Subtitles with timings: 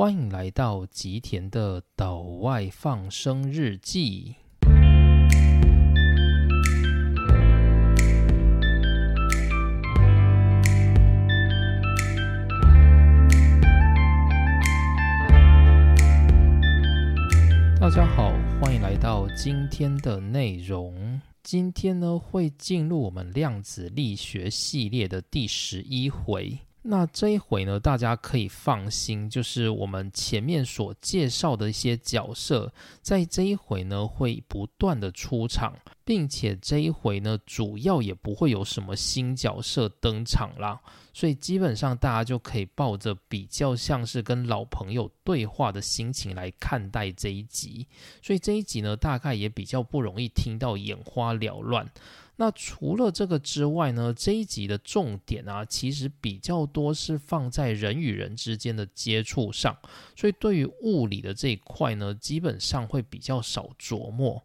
[0.00, 4.34] 欢迎来到吉田的岛外放生日记。
[17.78, 21.20] 大家好，欢迎来到今天的内容。
[21.42, 26.58] 今天呢，会进入我们量子力学系列的第十一回。
[26.82, 32.72] 那这一回呢，大家可以放心，就是我们前面所介绍的一些角色，
[33.02, 40.80] 在这一回呢会不断的出场，并且这一回呢主要也不会有什么新角色登场啦，
[41.12, 47.86] 所以基本上大家就可以抱着比较像是跟老朋友对话的心情来看待这一集，
[48.22, 51.90] 所以这一集呢大概也比较不容易听到眼花缭乱。
[52.40, 59.76] 那除了这个之外呢，这一集的重点啊，其实比较多是放在人与人之间的接触上，
[60.16, 64.42] 所以对于物理的这一块呢，基本上会比较少琢磨。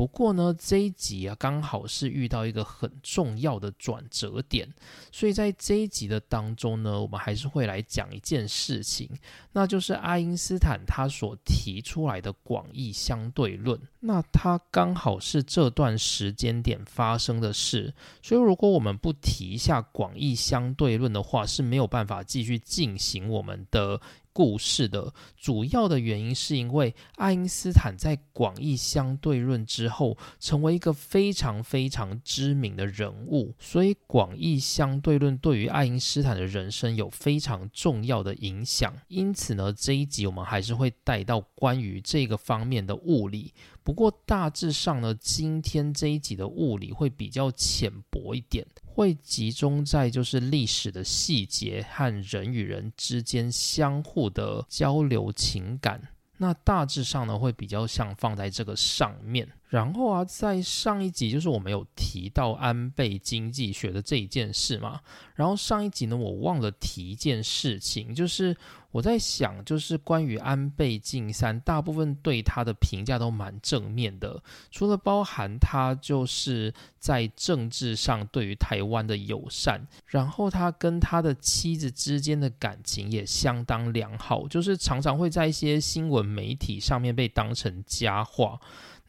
[0.00, 4.66] 不过呢，这一集啊，刚好是遇到一个很重要的转折点，
[5.12, 9.10] 所以在这一集的当中呢，我们还是会来讲一件事情，
[9.52, 13.78] 那就是爱因斯坦他所提出来的广义相对论。
[14.00, 17.92] 那它刚好是这段时间点发生的事，
[18.22, 24.00] 所以如果我们不提一下广义相对论的话，是没有办法继续进行我们的。
[24.32, 38.94] 故事的主要的原因是因为爱因斯坦在广义相对论之后成为一个非常非常知名的人物，所以广义相对论对于爱因斯坦的人生有非常重要的影响。
[39.08, 43.52] 因此呢，这一集我们还是会带到关于这个方面的物理。
[43.82, 48.66] 不过大致上呢，今天这一集的物理会比较浅薄一点。
[48.92, 56.00] 会集中在就是历史的细节和人与人之间相互的交流情感，
[56.36, 59.48] 那大致上呢会比较像放在这个上面。
[59.70, 65.00] 然后啊，在上一集就是我们有提到安倍经济学的这一件事嘛，
[65.34, 68.54] 然后上一集呢我忘了提一件事情，就是。
[68.92, 74.42] 我在想，就是关于安倍晋三，大部分对他的评价都蛮正面的，
[74.72, 88.58] 除了包含他就是在政治上对于台湾的友善，然后他跟他的妻子之间的感情也相当良好，就是常常会在一些新闻媒体上面被当成佳话。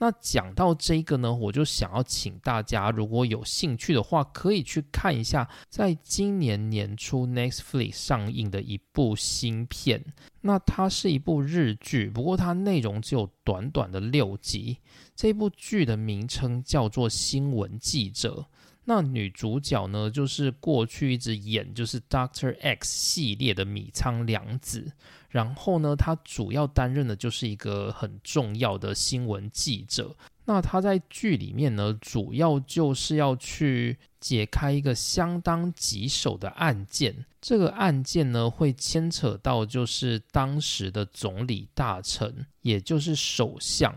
[0.01, 10.03] 那讲到这个呢，我就想要请大家，如果有兴趣的话，可以去看一下，在今年年初 Netflix 上映的一部新片。
[10.41, 14.79] 那它是一部日剧，不过它内容只有短短的六集。
[15.15, 18.47] 这部剧的名称叫做《新闻记者》。
[18.93, 24.91] 那女主角呢，就是过去一直演就是 Doctor X 系列的米仓凉子。
[25.29, 30.13] 然后呢，她主要担任的就是一个很重要的新闻记者。
[30.43, 37.15] 那她在剧里面呢，主要就是要去解开一个相当棘手的案件。
[37.39, 43.95] 这个案件呢，会牵扯到就是当时的总理大臣，也就是首相。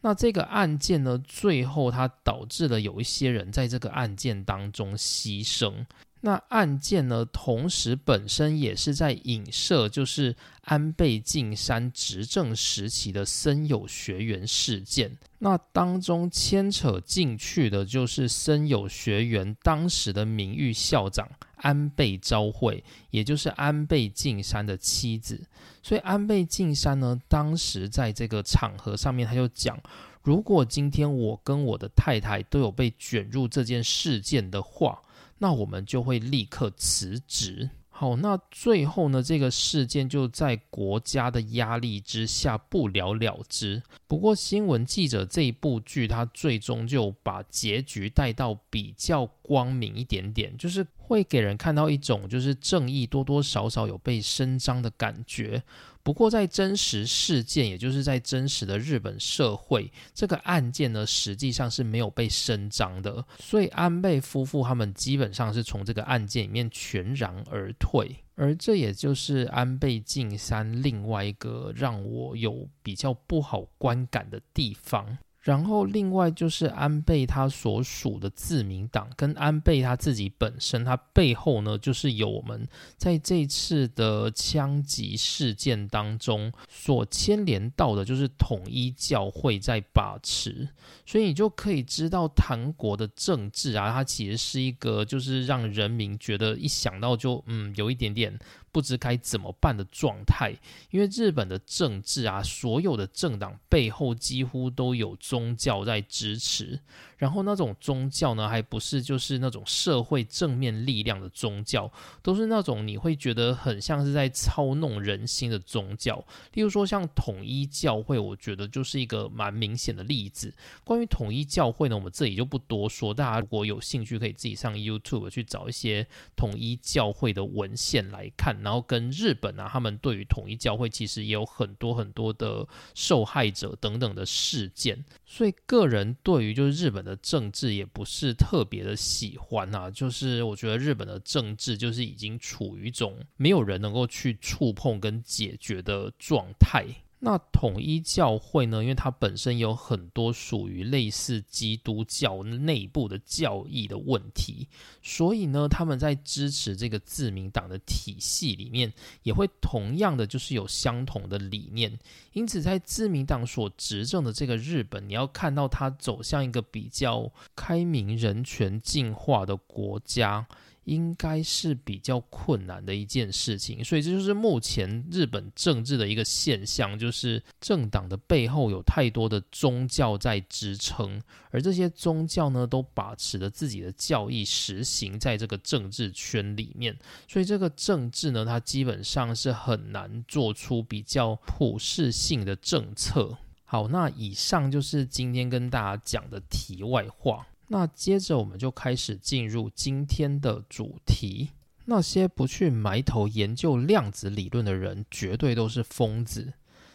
[0.00, 5.84] 那这个案件呢，最后它导致了有一些人在这个案件当中牺牲。
[6.20, 15.16] 那案件呢，同时本身也是在影射，就是安倍晋三执政时期的森友学园事件。
[15.38, 25.42] 那当中牵扯进去的，就是森友学园当时的名誉校长安倍昭惠，也就是安倍晋三的妻子。
[25.82, 29.78] 所以安倍晋三呢，当时在这个场合上面，他就讲，
[30.22, 35.00] 如果今天我跟我的太太都有被卷入这件事件的话。
[35.38, 37.68] 那我们就会立刻辞职。
[37.98, 43.82] 好，那最后呢，这个事件就在国家的压力之下不了了之。
[44.06, 55.62] 不过，新闻记者这一部剧，它最终就把结局带到比较光明一点点，就是会给人看到一种就是正义多多少少有被伸张的感觉。
[56.06, 63.26] 不过，在真实事件，也就是在真实的日本社会，这个案件呢，实际上是没有被伸张的。
[63.40, 75.18] 所以，安倍夫妇他们基本上是从这个案件里面全然而退，而这也就是安倍晋三另外一个让我有比较不好观感的地方。
[75.46, 82.66] 然后，另外就是安倍他所属的自民党，跟安倍他自己本身，他背后呢，就是有我们
[82.96, 90.68] 在这次的枪击事件当中所牵连到的，就是统一教会在把持，
[91.06, 98.36] 所以你就可以知道韩国的政治啊，它其实是一个就是让人民觉得一想到就嗯有一点点。
[98.76, 100.54] 不知该怎么办的状态。
[100.90, 106.78] 因为日本的政治啊，所有的政党背后几乎都有宗教在支持。
[107.16, 111.90] 然后那种宗教呢，还不是就是那种社会正面力量的宗教，
[112.22, 116.22] 都是那种你会觉得很像是在操弄人心的宗教。
[116.52, 120.52] 例如说像统一教会，我觉得就是一个蛮明显的例子。
[120.84, 128.54] 关于统一教会呢，我们这里就不多说，大家如果有兴趣，可以自己上 YouTube 去找一些统一教会的文献来看。
[128.60, 135.02] 然后跟日本啊，他们对于统一教会其实也有很多很多的受害者等等的事件。
[135.24, 137.05] 所以个人对于就是日本。
[137.06, 146.84] 的政治也不是特别的喜欢啊，就是我觉得日本的政治就是已经处于一种没有人能够去触碰跟解决的状态。
[147.26, 148.84] 那统一教会呢？
[148.84, 154.68] 因为它本身有很多属于类似基督教内部的教义的问题，
[155.02, 158.92] 所以呢，他们在支持这个自民党的体系里面，
[159.24, 161.98] 也会同样的就是有相同的理念。
[162.32, 170.46] 因此，在自民党所执政的这个日本，你要看到它走向一个比较开明、人权进化的国家。
[170.86, 186.96] 应该是比较困难的一件事情，所以这就是目前日本政治的一个现象，就是政党的背后有太多的宗教在支撑，而这些宗教呢，都把持着自己的教义实行在这个政治圈里面，
[187.28, 193.36] 所以这个政治呢，它基本上是很难做出比较普世性的政策。
[193.64, 197.44] 好，那以上就是今天跟大家讲的题外话。
[197.68, 201.50] 那接着我们就开始进入今天的主题。
[201.86, 206.54] 那些不去埋头研究量子理论的人，绝对都是疯子。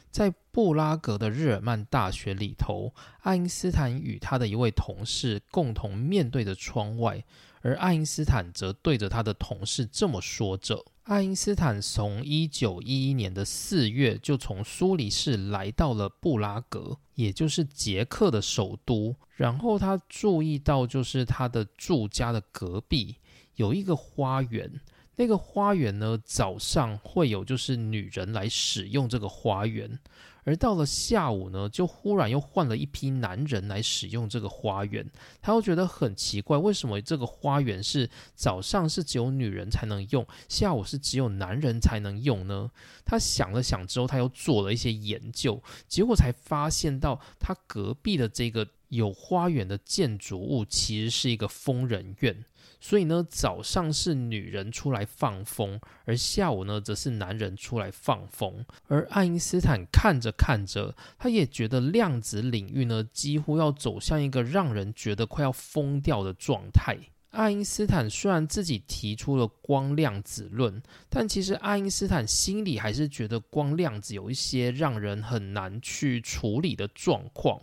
[0.09, 7.23] 在布拉格的日耳曼大学里头，爱因斯坦与他的一位同事共同面对着窗外，
[7.61, 10.85] 而爱因斯坦则对着他的同事这么说着。
[11.03, 19.15] 爱因斯坦从一九一一年的四月就从苏黎世来到了布拉格，也就是捷克的首都。
[19.35, 23.15] 然后他注意到，就是他的住家的隔壁
[23.55, 24.79] 有一个花园。
[25.15, 29.99] 那个花园呢，早上会有就是女人来使用这个花园。
[30.43, 35.07] 而到了下午呢，就忽然又换了一批男人来使用这个花园。
[35.39, 42.71] 他又觉得很奇怪，为什么这个花园是早上是只有女人才能用，下午是只有男人才能用呢？
[43.05, 52.43] 他想了想之后，他又做了一些研究，结果才发现到他隔壁的这个有花园的建筑物其实是一个疯人院。
[52.81, 58.66] 所以呢，早上是女人出来放风，而下午呢，则是男人出来放风。
[58.88, 66.98] 而爱因斯坦看着看着，他也觉得量子领域呢，几乎要走向一个让人觉得快要疯掉的状态。
[67.30, 77.62] 爱因斯坦虽然自己提出了光量子论，但其实爱因斯坦心里还是觉得光量子有一些让人很难去处理的状况。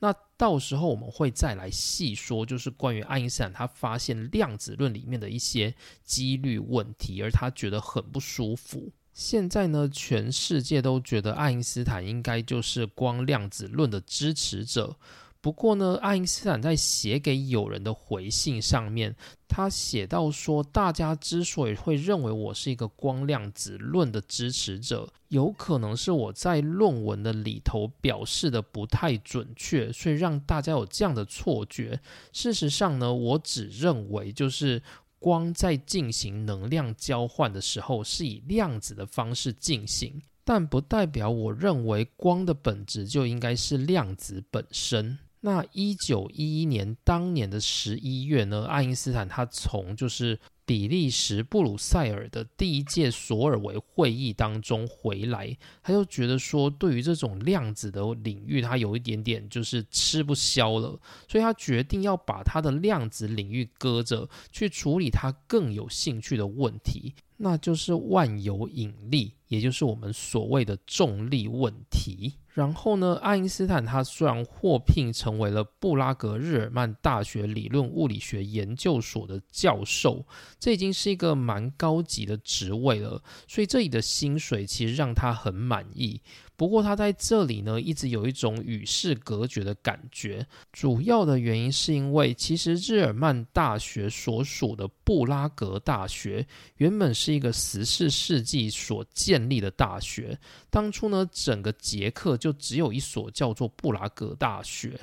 [0.00, 5.74] 那到时候我们会再来细说，就是关于爱因斯坦他发现量子论里面的一些
[6.04, 8.92] 几率问题，而他觉得很不舒服。
[9.12, 14.96] 现在呢，全世界都觉得爱因斯坦应该就是光量子论的支持者。
[15.40, 19.14] 不过呢，爱因斯坦在写给友人的回信上面，
[19.46, 32.00] 他写到说，大家之所以会认为我是一个光量子论的支持者，有可能是我在论文的里头表示的不太准确，所以让大家有这样的错觉。
[32.32, 34.82] 事实上呢，我只认为就是
[35.20, 45.16] 光在进行能量交换的时候是以量子的方式进行，但不代表我认为光的本质就应该是量子本身。
[45.40, 72.34] 那一九一一年当年的十一月呢，爱因斯坦他从就是比利时布鲁塞尔的第一届索尔维会议当中回来，他就觉得说，对于这种量子的领域，他有一点点就是吃不消了，所以他决定要把他的量子领域搁着，去处理他更有兴趣的问题，那就是万有引力，也就是我们所谓的重力问题。
[72.52, 80.26] 然后呢，爱因斯坦他虽然获聘成为了布拉格日耳曼大学理论物理学研究所的教授，
[80.58, 86.20] 这已经是一个蛮高级的职位了，所以这里的薪水其实让他很满意。
[86.58, 90.44] 不过他在这里呢，一直有一种与世隔绝的感觉。
[90.72, 96.44] 主要的原因是因为，其实日耳曼大学所属的布拉格大学，
[96.78, 100.36] 原本是一个十四世纪所建立的大学。
[100.68, 104.98] 当初呢，整个捷克就只有一所叫做布拉格大学。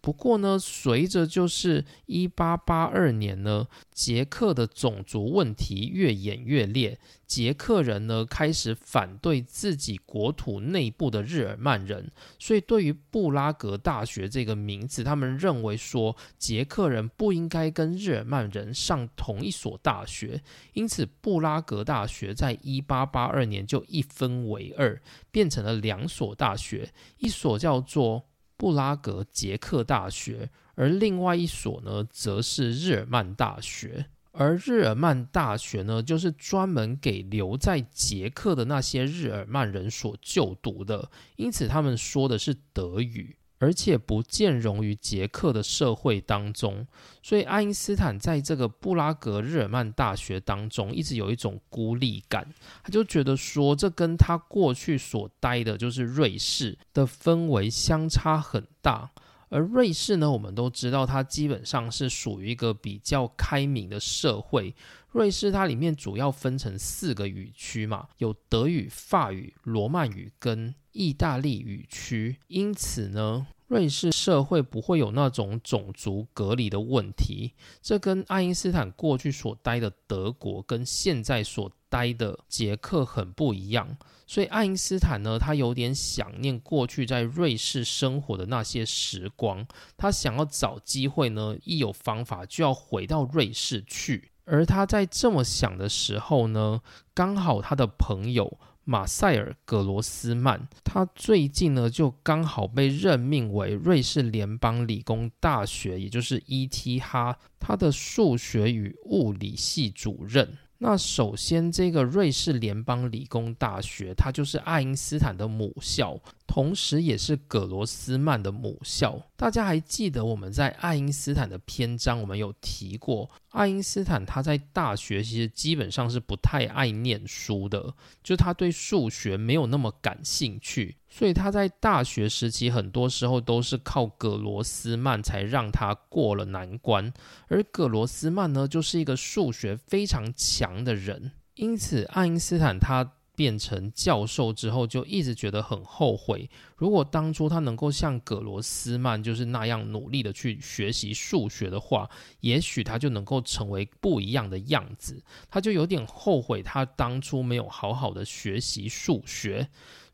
[0.00, 20.40] 不过呢，随着就是一八八二年呢，捷克的种族问题越演越烈，捷克人呢开始反对自己国土内部的日耳曼人，所以对于布拉格大学这个名字，他们认为说捷克人不应该跟日耳曼人上同一所大学，
[20.74, 25.02] 因此布拉格大学在一八八二年就一分为二，
[25.32, 28.24] 变成了两所大学，一所叫做。
[28.58, 34.04] 布拉格捷克大学，而另外一所呢，则是日耳曼大学。
[34.32, 43.36] 而日耳曼大学呢，就是专门给留在捷克的那些日耳曼人所就读的，因此他们说的是德语。
[43.58, 46.86] 而且不见容于捷克的社会当中，
[47.22, 52.48] 所以爱因斯坦在这个布拉格日耳曼大学当中一直有一种孤立感，
[52.82, 59.10] 他就觉得说这跟他过去所待的就是瑞士的氛围相差很大。
[59.48, 64.74] 而瑞士呢，我们都知道它基本上是属于一个比较开明的社会。
[65.10, 70.74] 瑞士它里面主要分成四个语区嘛，有德语、法语、罗曼语跟。
[70.90, 77.52] 意大利语区，因此呢，瑞士社会不会有那种种族隔离的问题。
[77.80, 83.96] 这跟爱因斯坦过去所待的德国跟现在所待的捷克很不一样。
[84.26, 89.66] 所以爱因斯坦呢，他有点想念过去在瑞士生活的那些时光。
[89.96, 94.30] 他想要找机会呢，一有方法就要回到瑞士去。
[94.44, 96.80] 而他在这么想的时候呢，
[97.14, 98.58] 刚好他的朋友。
[98.90, 110.56] 马塞尔·格罗斯曼，他最近呢就刚好被任命为瑞士联邦理工大学，也就是 ETH，他的数学与物理系主任。
[110.80, 116.16] 那首先，这个瑞士联邦理工大学，它就是爱因斯坦的母校，
[116.46, 119.20] 同时也是葛罗斯曼的母校。
[119.36, 127.92] 大家还记得我们在爱因斯坦的篇章，我们有提过，爱因斯坦他在大学其实基本上是不太爱念书的，
[128.22, 130.97] 就他对数学没有那么感兴趣。
[131.08, 137.12] 所以他在大学时期，很多时候都是靠葛罗斯曼才让他过了难关。
[137.48, 143.12] 而葛罗斯曼呢，就是一个数学非常强的人，因此爱因斯坦他。
[143.38, 146.50] 变成教授之后，就一直觉得很后悔。
[146.74, 152.10] 如果当初他能够像葛罗斯曼就是那样努力的去学习数学的话，
[152.40, 155.22] 也许他就能够成为不一样的样子。
[155.48, 159.68] 他就有点后悔，他当初没有好好的学习数学。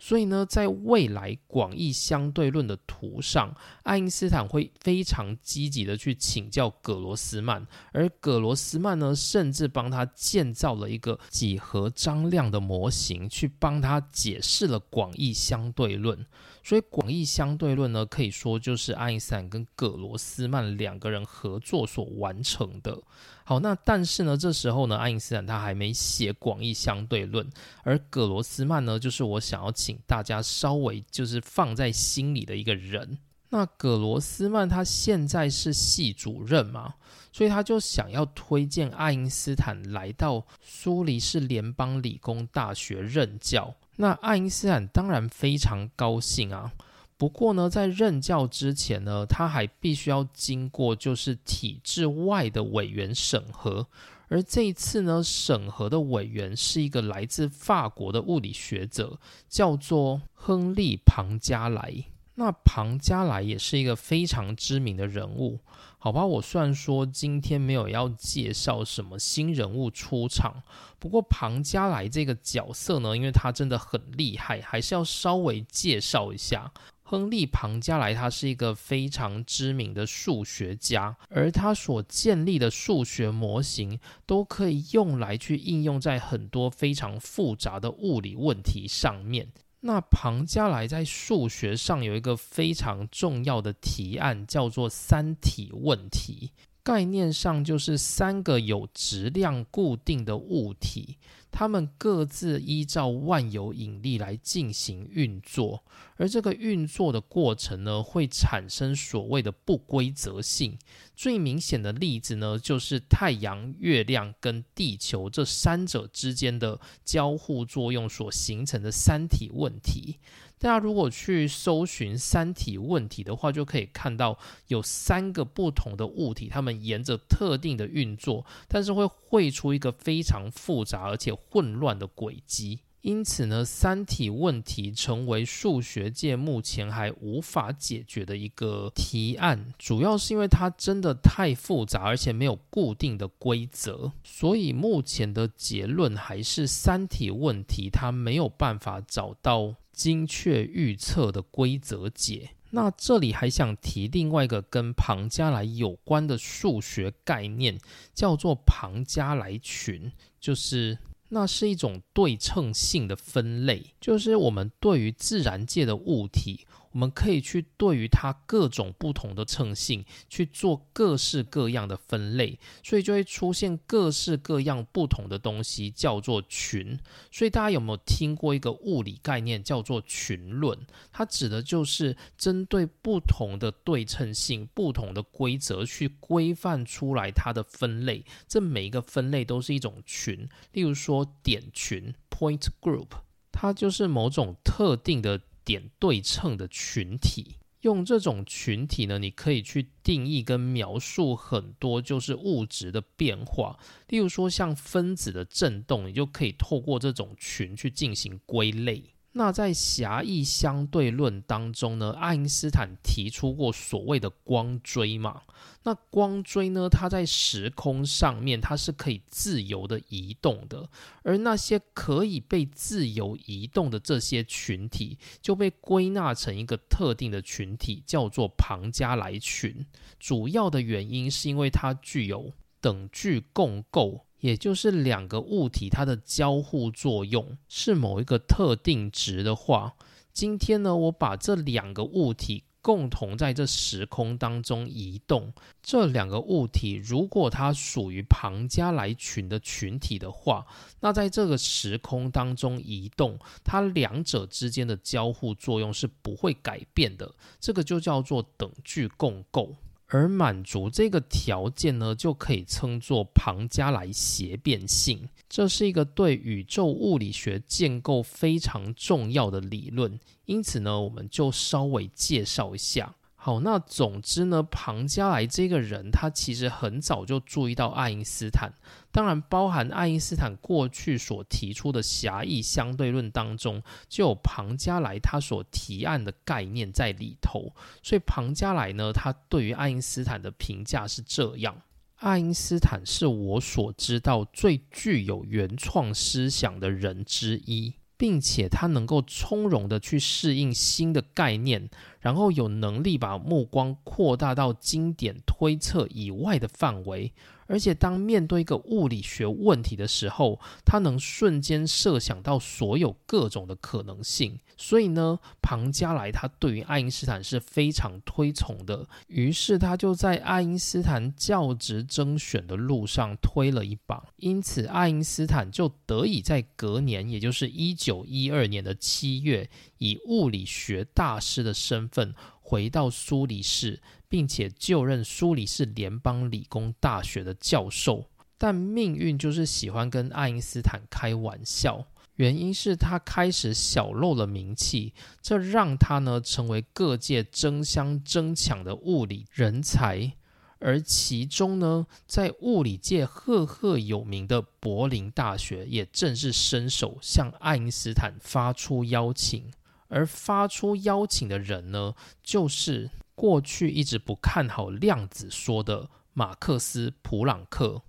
[0.06, 16.26] 所以呢，在未来广义相对论的图上，爱因斯坦会非常积极的去请教葛罗斯曼，而葛罗斯曼呢，甚至帮他建造了一个几何张量的模型，去帮他解释了广义相对论。
[16.64, 22.98] 所以，广义相对论呢，可以说就是爱因斯坦跟葛罗斯曼两个人合作所完成的。
[23.44, 27.46] 好，那但是呢，这时候呢，爱因斯坦他还没写广义相对论，
[27.82, 33.18] 而葛罗斯曼呢，就是我想要请大家稍微就是放在心里的一个人。
[33.54, 36.94] 那葛罗斯曼他现在是系主任嘛，
[37.30, 43.72] 所以他就想要推荐爱因斯坦来到苏黎世联邦理工大学任教。
[43.94, 46.72] 那爱因斯坦当然非常高兴啊，
[47.16, 53.86] 不过呢，在任教之前呢，他还必须要经过就是体制外的委员审核，
[54.26, 62.06] 而这一次呢，审核的委员是一个来自法国的物理学者，叫做亨利·庞加莱。
[62.36, 65.60] 那庞加莱也是一个非常知名的人物。
[65.98, 70.62] 好吧，我虽然说今天没有要介绍什么新人物出场，
[70.98, 76.70] 不过庞加莱这个角色呢，因为他真的很厉害，还是要稍微介绍一下。
[77.06, 89.48] 亨利·庞加莱他是一个非常知名的数学家，而他所建立的数学模型都可以用来去应用在很多非常复杂的物理问题上面。
[89.86, 96.52] 那庞加莱在数学上有一个非常重要的提案，叫做三体问题。
[96.82, 101.18] 概念上就是三个有质量固定的物体。
[101.50, 105.84] 它们各自依照万有引力来进行运作，
[106.16, 110.76] 而这个运作的过程呢，会产生所谓的不规则性。
[111.14, 120.18] 最明显的例子呢，就是太阳、月亮跟地球这三者之间的交互作用所形成的三体问题。
[120.58, 132.80] 大家如果去搜寻三体问题的话，就可以看到有三个不同的物体，它们沿着特定的运作，但是会绘出一个非常复杂而且混乱的轨迹。
[133.04, 152.52] 因此呢，三体问题成为数学界目前还无法解决的一个提案，主要是因为它真的太复杂，而且没有固定的规则，所以目前的结论还是三体问题它没有办法找到精确预测的规则解。
[152.70, 157.78] 那这里还想提另外一个跟庞加莱有关的数学概念，
[158.14, 160.98] 叫做庞加莱群，就是
[161.34, 166.64] 那是一种对称性的分类，就是我们对于自然界的物体。
[166.94, 176.96] 我们可以去对于它各种不同的称性去做各式各样的分类，所以就会出现各式各样不同的东西，叫做群。
[177.32, 180.78] 所以大家有没有听过一个物理概念叫做群论？
[181.10, 188.24] 它指的就是针对不同的对称性、不同的规则去规范出来它的分类。
[188.46, 193.08] 这每一个分类都是一种群，例如说点群 （point group），
[193.50, 195.40] 它就是某种特定的。
[195.64, 203.78] 点对称的群体，用这种群体呢，你可以去定义跟描述很多就是物质的变化，
[204.08, 209.13] 例如说像分子的振动，你就可以透过这种群去进行归类。
[209.36, 215.42] 那在狭义相对论当中呢，爱因斯坦提出过所谓的光锥嘛。
[215.82, 220.88] 那光锥呢，它在时空上面它是可以自由的移动的，
[221.24, 229.84] 而那些可以被自由移动的这些群体，就被归纳成一个特定的群体，叫做庞加莱群。
[230.20, 234.24] 主要的原因是因为它具有等距共构。
[234.44, 239.94] 也就是两个物体它的交互作用是某一个特定值的话，
[240.34, 250.66] 今天呢，我把这两个物体共同在这时空当中移动，这两个物体如果它属于庞加莱群的群体的话，
[251.00, 259.74] 那在这个时空当中移动，它两者之间的交互作用是不会改变的，这个就叫做等距共构。
[260.14, 265.28] 而满足这个条件呢，就可以称作庞加莱斜变性。
[265.48, 273.12] 这是一个对宇宙物理学建构非常重要的理论，因此呢，我们就稍微介绍一下。
[273.44, 278.72] 好，那总之呢，庞加莱这个人，他其实很早就注意到爱因斯坦，
[279.12, 287.74] 当然包含爱因斯坦过去所提出的狭义相对论当中，就有庞加莱他所提案的概念在里头。
[288.02, 291.82] 所以庞加莱呢，他对于爱因斯坦的评价是这样：
[292.20, 297.92] 爱因斯坦是我所知道最具有原创思想的人之一。
[298.16, 301.88] 并且他能够从容的去适应新的概念，
[302.20, 307.32] 然后有能力把目光扩大到经典推测以外的范围。
[307.66, 314.58] 而且，当面对一个物理学问题的时候，他能瞬间设想到所有各种的可能性。
[314.76, 319.06] 所以呢，庞加莱他对于爱因斯坦是非常推崇的。
[319.28, 324.24] 于是，他就在爱因斯坦教职征选的路上推了一把。
[324.36, 334.00] 因此，爱因斯坦就得以在隔年，也就是一九一二年的七月，以物理学大师的身份回到苏黎世。
[334.34, 342.04] 并且就任苏黎世联邦理工大学的教授，但命运就是喜欢跟爱因斯坦开玩笑。
[342.34, 350.32] 原因是他开始小露了名气，这让他呢成为各界争相争抢的物理人才。
[350.80, 359.70] 而其中呢，在物理界赫赫有名的柏林大学，也正是伸手向爱因斯坦发出邀请。
[360.14, 363.10] 而发出邀请的人呢，就是。
[363.36, 368.00] 过去一直不看好量子说的马克思·普朗克，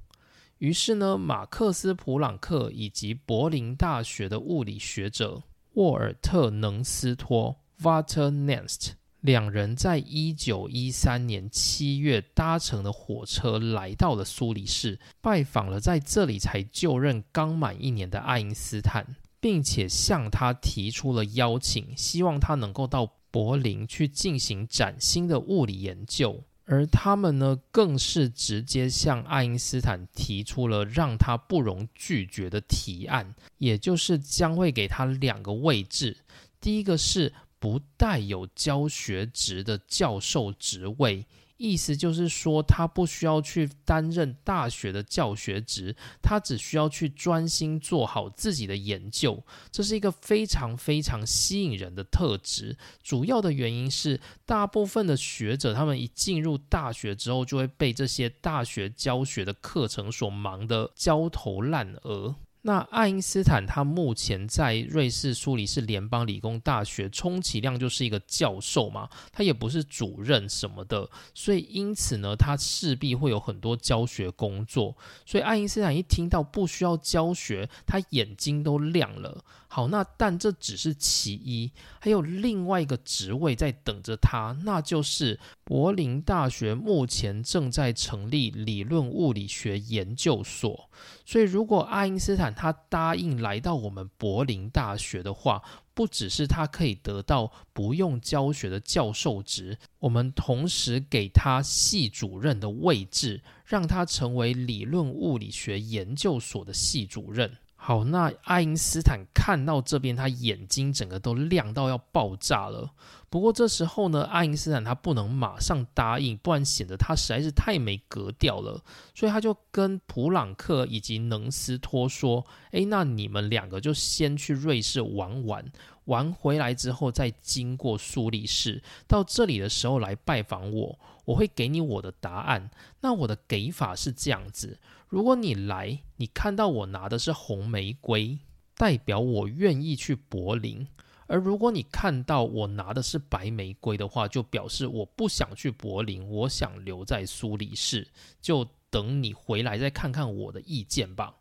[0.60, 5.42] 于是呢，马克思·普朗克以及柏林大学的物理学者
[5.74, 8.92] 沃尔特·能斯托 （Walter Nernst）
[9.22, 23.12] 两人，在一九一三年七月搭乘的火车来到了苏黎世，拜访了在这里才就任刚满一年的爱因斯坦，并且向他提出了邀请，希望他能够到。
[23.30, 36.16] 柏林去进行崭新的物理研究，而他们呢，更是直接向爱因斯坦提出了让他不容拒绝的提案，也就是将会给他两个位置，
[36.62, 41.26] 第一个是不带有教学职的教授职位。
[41.58, 49.42] 意思就是说，他不需要去担任大学的教学职，他只需要去专心做好自己的研究。
[49.72, 52.78] 这是一个非常非常吸引人的特质。
[53.02, 62.36] 主要的原因是，大部分的学者他们一进入大学之后，就会被这些大学教学的课程所忙得焦头烂额。
[62.68, 74.98] 那爱因斯坦他目前在瑞士苏黎世联邦理工大学，充其量就是一个教授嘛，他也不是主任什么的，所以因此呢，他势必会有很多教学工作。
[75.28, 79.46] 所以爱因斯坦一听到不需要教学，他眼睛都亮了。
[79.68, 90.90] 好，那但这只是其一，还有另外一个职位在等着他，那就是柏林大学目前正在成立理论物理学研究所。
[91.26, 95.62] 所以，如果爱因斯坦他答应来到我们柏林大学的话，
[95.94, 107.58] 不只是他可以得到不用教学的教授职，我们同时给他系主任的位置，让他成为理论物理学研究所的系主任。
[107.88, 112.90] 好，那爱因斯坦看到这边，他眼睛整个都亮到要爆炸了。
[113.30, 118.84] 不过这时候呢，爱因斯坦他不能马上答应，不然显得他实在是太没格调了。
[119.14, 122.44] 所以他就跟普朗克以及能斯托说
[122.74, 125.72] ：“诶，那你们两个就先去瑞士玩玩，
[126.06, 132.72] 玩回来之后再经过苏黎世，到这里的时候来拜访我，我会给你我的答案。
[133.02, 138.38] 那我的给法是这样子。”如果你来，你看到我拿的是红玫瑰，
[138.76, 140.86] 代表我愿意去柏林；
[141.28, 148.08] 而如果你看到我拿的是白玫瑰的话，就表示我不想去柏林，我想留在苏黎世，
[148.42, 151.36] 就等你回来再看看我的意见吧。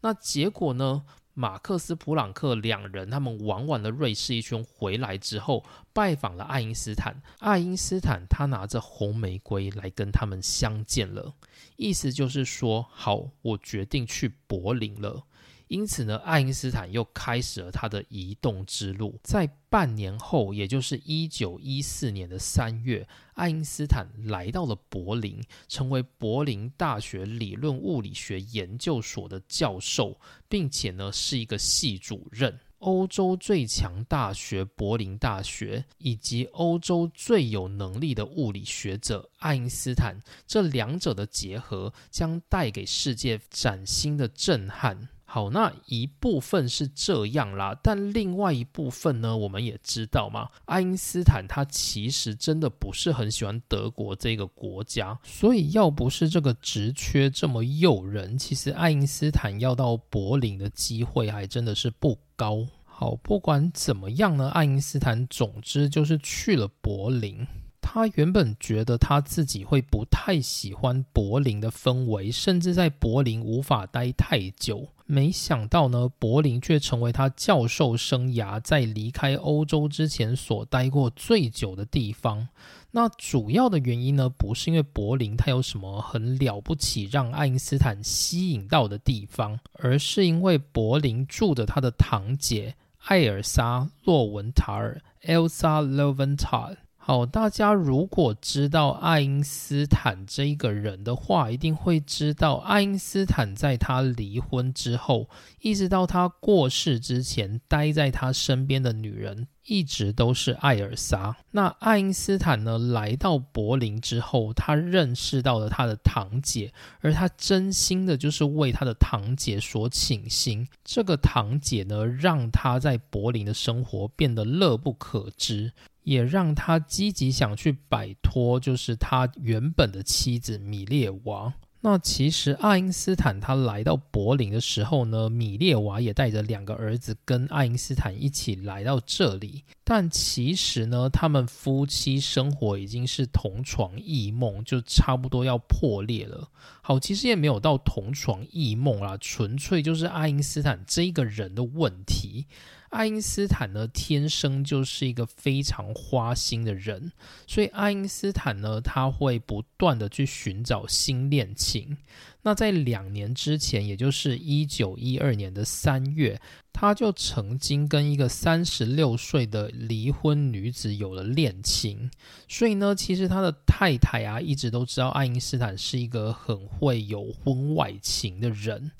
[0.00, 1.04] 那结果呢？
[1.36, 7.20] 马克思·普朗克两人，他们玩完了瑞士一圈回来之后，拜访了爱因斯坦。
[7.40, 11.34] 爱因斯坦他拿着红玫瑰来跟他们相见了，
[11.76, 15.26] 意思就是说，好，我决定去柏林了。
[15.68, 19.18] 因此呢，爱因斯坦又开始了他的移动之路。
[19.24, 32.60] 在半年后，也就是一九一四年的三月，爱因斯坦来到了柏林，成为柏林大学理论物理学研究所的教授，并且呢是一个系主任。
[32.84, 45.08] 欧洲最强大学柏林大学以及欧洲最有能力的物理学者爱因斯坦，这两者的结合将带给世界崭新的震撼。
[45.24, 62.64] 好，那一部分是这样啦，但另外一部分呢，我们也知道嘛，爱因斯坦他其实真的不是很喜欢德国这个国家，所以要不是这个职缺这么诱人，其实爱因斯坦要到柏林的机会还真的是不高。
[62.96, 67.44] 好，不管怎么样呢，爱因斯坦总之就是去了柏林。
[67.82, 74.88] 他原本觉得他自己会不太喜欢柏林的氛围，甚至在柏林无法待太久。
[75.06, 82.48] 没想到呢，柏林却成为他教授生涯在离开欧洲之前所待过最久的地方。
[82.92, 92.74] 那主要的原因呢，不是因为柏林它有什么很了不起让爱因斯坦吸引到的地方，而是因为柏林住着他的堂姐
[93.06, 96.83] 艾尔莎·洛文塔尔 （Elsa Loventhal）。
[97.06, 105.28] 好，大家如果知道爱因斯坦这一个人的话，一定会知道，爱因斯坦在他离婚之后，
[105.60, 111.36] 一直到他过世之前，待在他身边的女人一直都是艾尔莎。
[111.50, 120.66] 那爱因斯坦呢，来到柏林之后，他认识到了他的堂姐，而他真心的就是为他的堂姐所倾心。
[120.82, 125.70] 这个堂姐呢，让他在柏林的生活变得乐不可支。
[126.04, 131.52] 也让他积极想去摆脱，就是他原本的妻子米列娃。
[131.80, 139.64] 那其实爱因斯坦他来到柏林的时候呢，米列娃也带着两个儿子跟爱因斯坦一起来到这里。
[139.84, 146.48] 但其实呢，他们夫妻生活已经是同床异梦，就差不多要破裂了。
[146.80, 152.46] 好，其实也没有到同床异梦啦，纯粹就是爱因斯坦这一个人的问题。
[152.94, 157.10] 爱因斯坦呢，天生就是一个非常花心的人，
[157.44, 161.96] 所以爱因斯坦呢，他会不断的去寻找新恋情。
[162.42, 166.40] 那在两年之前，也就是一九一二年的三月，
[166.72, 172.08] 他就曾经跟一个三十六岁的离婚女子有了恋情。
[172.46, 178.92] 所以呢，其实他的太太啊，一直都知道爱因斯坦是一个很会有婚外情的人。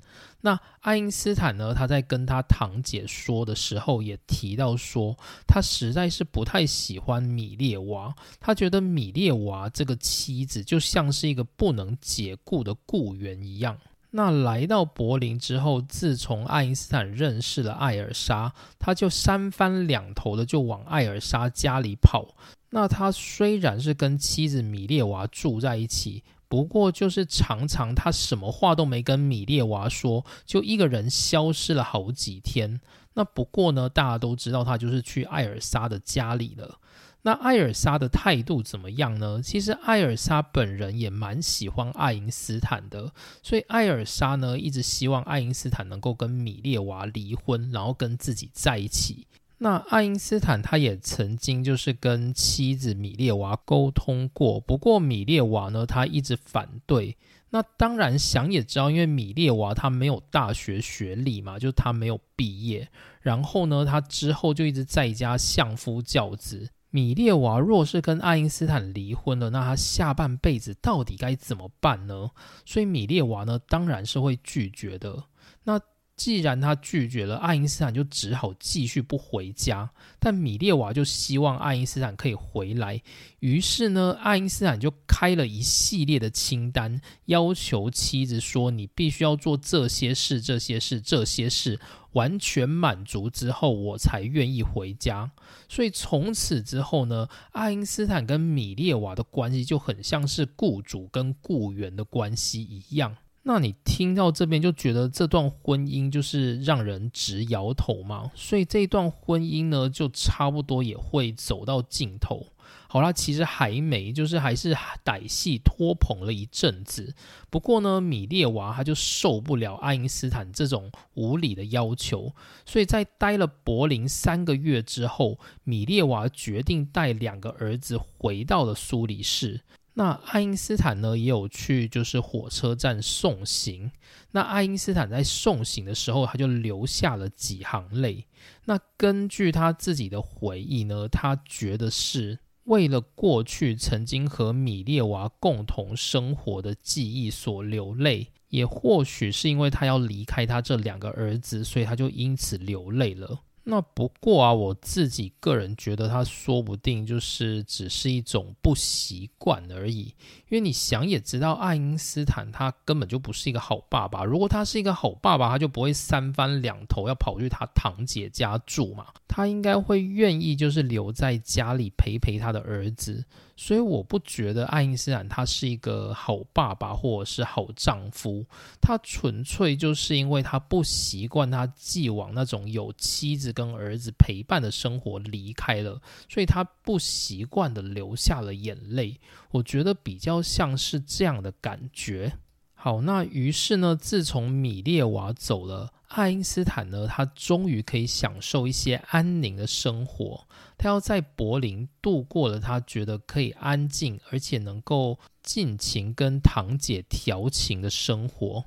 [0.46, 1.72] 那爱因斯坦呢？
[1.72, 8.14] 他在跟他堂姐说的时候，也提到说，他实在是不太喜欢米列娃。
[8.40, 13.78] 他觉得米列娃这个妻子就像是一个不能解雇的雇员一样。
[14.10, 22.36] 那来到柏林之后，自从爱因斯坦认识了艾尔莎，他就三番两头的就往艾尔莎家里跑。
[22.68, 26.22] 那他虽然是跟妻子米列娃住在一起。
[26.48, 32.80] 不过就是常常他什么话都没跟米列娃说，就一个人消失了好几天。
[33.14, 36.78] 那不过呢，大家都知道他就是去艾尔莎的家里了。
[37.22, 39.40] 那艾尔莎的态度怎么样呢？
[39.42, 49.26] 其实艾尔莎本人也蛮喜欢爱因斯坦的，所以艾尔莎呢一直希望爱因斯坦能够跟米列娃离婚，然后跟自己在一起。
[49.58, 57.16] 那爱因斯坦他也曾经就是跟妻子米列娃沟通过，不过米列娃呢他一直反对。
[57.50, 62.88] 那当然想也知道，因为米列娃他没有大学学历嘛，就他没有毕业，
[63.20, 66.68] 然后呢他之后就一直在家相夫教子。
[66.90, 72.30] 米列娃若是跟爱因斯坦离婚了，那他下半辈子到底该怎么办呢？
[72.64, 75.24] 所以米列娃呢，当然是会拒绝的。
[75.64, 75.80] 那
[76.16, 79.90] 既然他拒绝了，爱因斯坦就只好继续不回家。
[80.18, 83.02] 但米列娃就希望爱因斯坦可以回来，
[83.40, 91.80] 于是呢，爱因斯坦就开了一系列的清单，要求妻子说：“你必须要做这些事、这些事、这些事。”
[92.14, 95.32] 完全满足之后，我才愿意回家。
[95.68, 103.16] 所以从此之后呢，爱因斯坦跟米列娃的关系就很像是雇主跟雇员的关系一样。
[103.46, 108.30] 那你听到这边就觉得这段婚姻就是让人直摇头嘛？
[108.34, 112.46] 所以这段婚姻呢，就差不多也会走到尽头。
[112.88, 117.14] 好啦，其实还没，就是还是歹戏拖棚了一阵子。
[117.50, 122.32] 不过呢，米列娃他就受不了爱因斯坦这种无理的要求，
[122.64, 129.60] 所以在待了柏林三个月之后，米列娃决定带两个儿子回到了苏黎世。
[129.94, 133.90] 那爱因斯坦呢，也有去就是火车站送行。
[134.32, 138.26] 那爱因斯坦在送行的时候，他就流下了几行泪。
[138.66, 142.38] 那根据他自己的回忆呢，他觉得是。
[142.64, 153.38] 为了过去曾经和米列娃共同生活的记忆所流泪，也或许是因为他要离开他这两个儿子，所以他就因此流泪了。
[153.66, 160.14] 那不过啊，我自己个人觉得，他说不定就是只是一种不习惯而已。
[160.48, 164.22] 因为你想也知道，爱因斯坦他根本就不是一个好爸爸。
[164.22, 169.06] 如果他是一个好爸爸，他就不会三番两头要跑去他堂姐家住嘛。
[169.26, 173.24] 他应该会愿意就是留在家里陪陪他的儿子。
[173.56, 178.44] 所以我不觉得爱因斯坦他是一个好爸爸或者是好丈夫，
[178.80, 189.18] 他纯粹就是因为他不习惯他既往那种有妻子跟儿子陪伴的生活离开了，所以他不习惯的流下了眼泪。
[189.52, 192.34] 我觉得比较像是这样的感觉。
[192.74, 200.46] 好，那于是呢，自从米列娃走了，爱因斯坦呢，他终于可以享受一些安宁的生活。
[200.76, 208.62] 他要在柏林度过了他觉得可以安静，而且能够尽情跟堂姐调情的生活。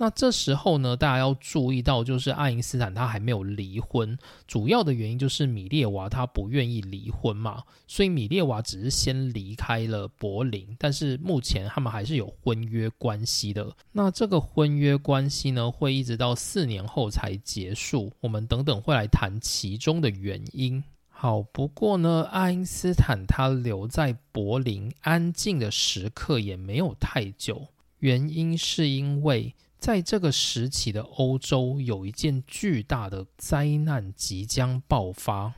[0.00, 13.68] 那这时候呢，大家要注意到，就是爱因斯坦他还没有离婚，主要的原因就是米列娃他不愿意离婚嘛，所以米列娃只是先离开了柏林，但是目前他们还是有婚约关系的。
[13.90, 18.12] 那这个婚约关系呢，会一直到四年后才结束。
[18.20, 20.80] 我们等等会来谈其中的原因。
[21.08, 27.66] 好，不过呢，爱因斯坦他留在柏林安静的时刻也没有太久，
[27.98, 29.52] 原因是因为。
[29.78, 35.54] 在这个时期的欧洲，有一件巨大的灾难即将爆发。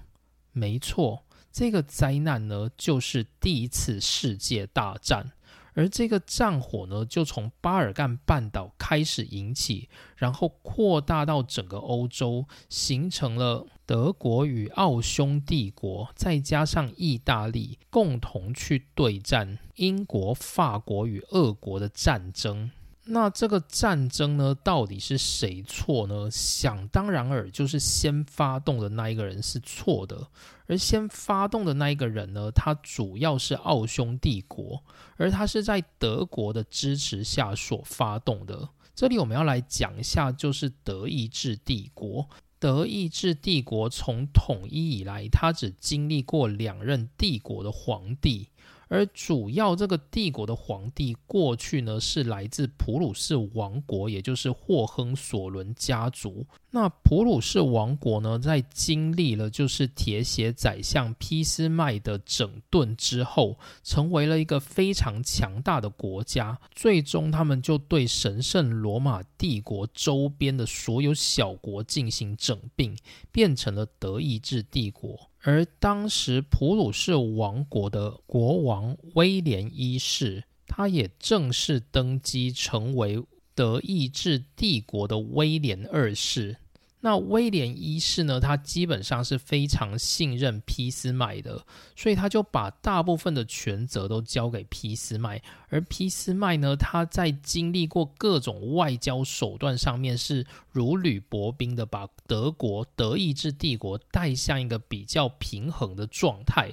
[0.53, 5.33] 没错，这个灾难呢，就是第一次世界大战。
[5.73, 22.73] 而这个战火呢，就从巴尔干半岛开始引起，然后扩大到整个欧洲，形成了德国与奥匈帝国，再加上意大利共同去对战英国、法国与俄国的战争。
[23.13, 26.31] 那这个战争呢，到底是谁错呢？
[26.31, 30.29] 想当然尔，就是先发动的那一个人是错的。
[30.67, 34.85] 而先发动的那一个人呢，他主要是奥匈帝国，
[35.17, 38.69] 而他是在德国的支持下所发动的。
[38.95, 42.29] 这里我们要来讲一下，就是德意志帝国。
[42.61, 48.51] 德意志帝国从统一以来，他只经历过两任帝国的皇帝。
[48.91, 56.45] 而主要这个帝国的皇帝过去呢，是来自普鲁士王国，也就是霍亨索伦家族。
[56.73, 66.59] 那普鲁士王国呢，在经历了就是铁血宰相俾斯麦的整顿之后，成为了一个非常强大的国家。
[66.73, 72.97] 最终，他们就对神圣罗马帝国周边的所有小国进行整并，
[73.31, 75.30] 变成了德意志帝国。
[75.43, 80.45] 而当时普鲁士王国的国王威廉一世。
[80.73, 83.21] 他也正式登基成为
[83.57, 86.57] 德意志帝国的威廉二世。
[87.03, 88.39] 那威廉一世呢？
[88.39, 91.65] 他基本上是非常信任俾斯麦的，
[91.97, 95.43] 所以他就把大部分的权责都交给俾斯麦。
[95.69, 106.71] 而俾斯麦呢，他在经历过各种外交手段上面是如履薄冰的，把德国德意志帝国带向一个比较平衡的状态。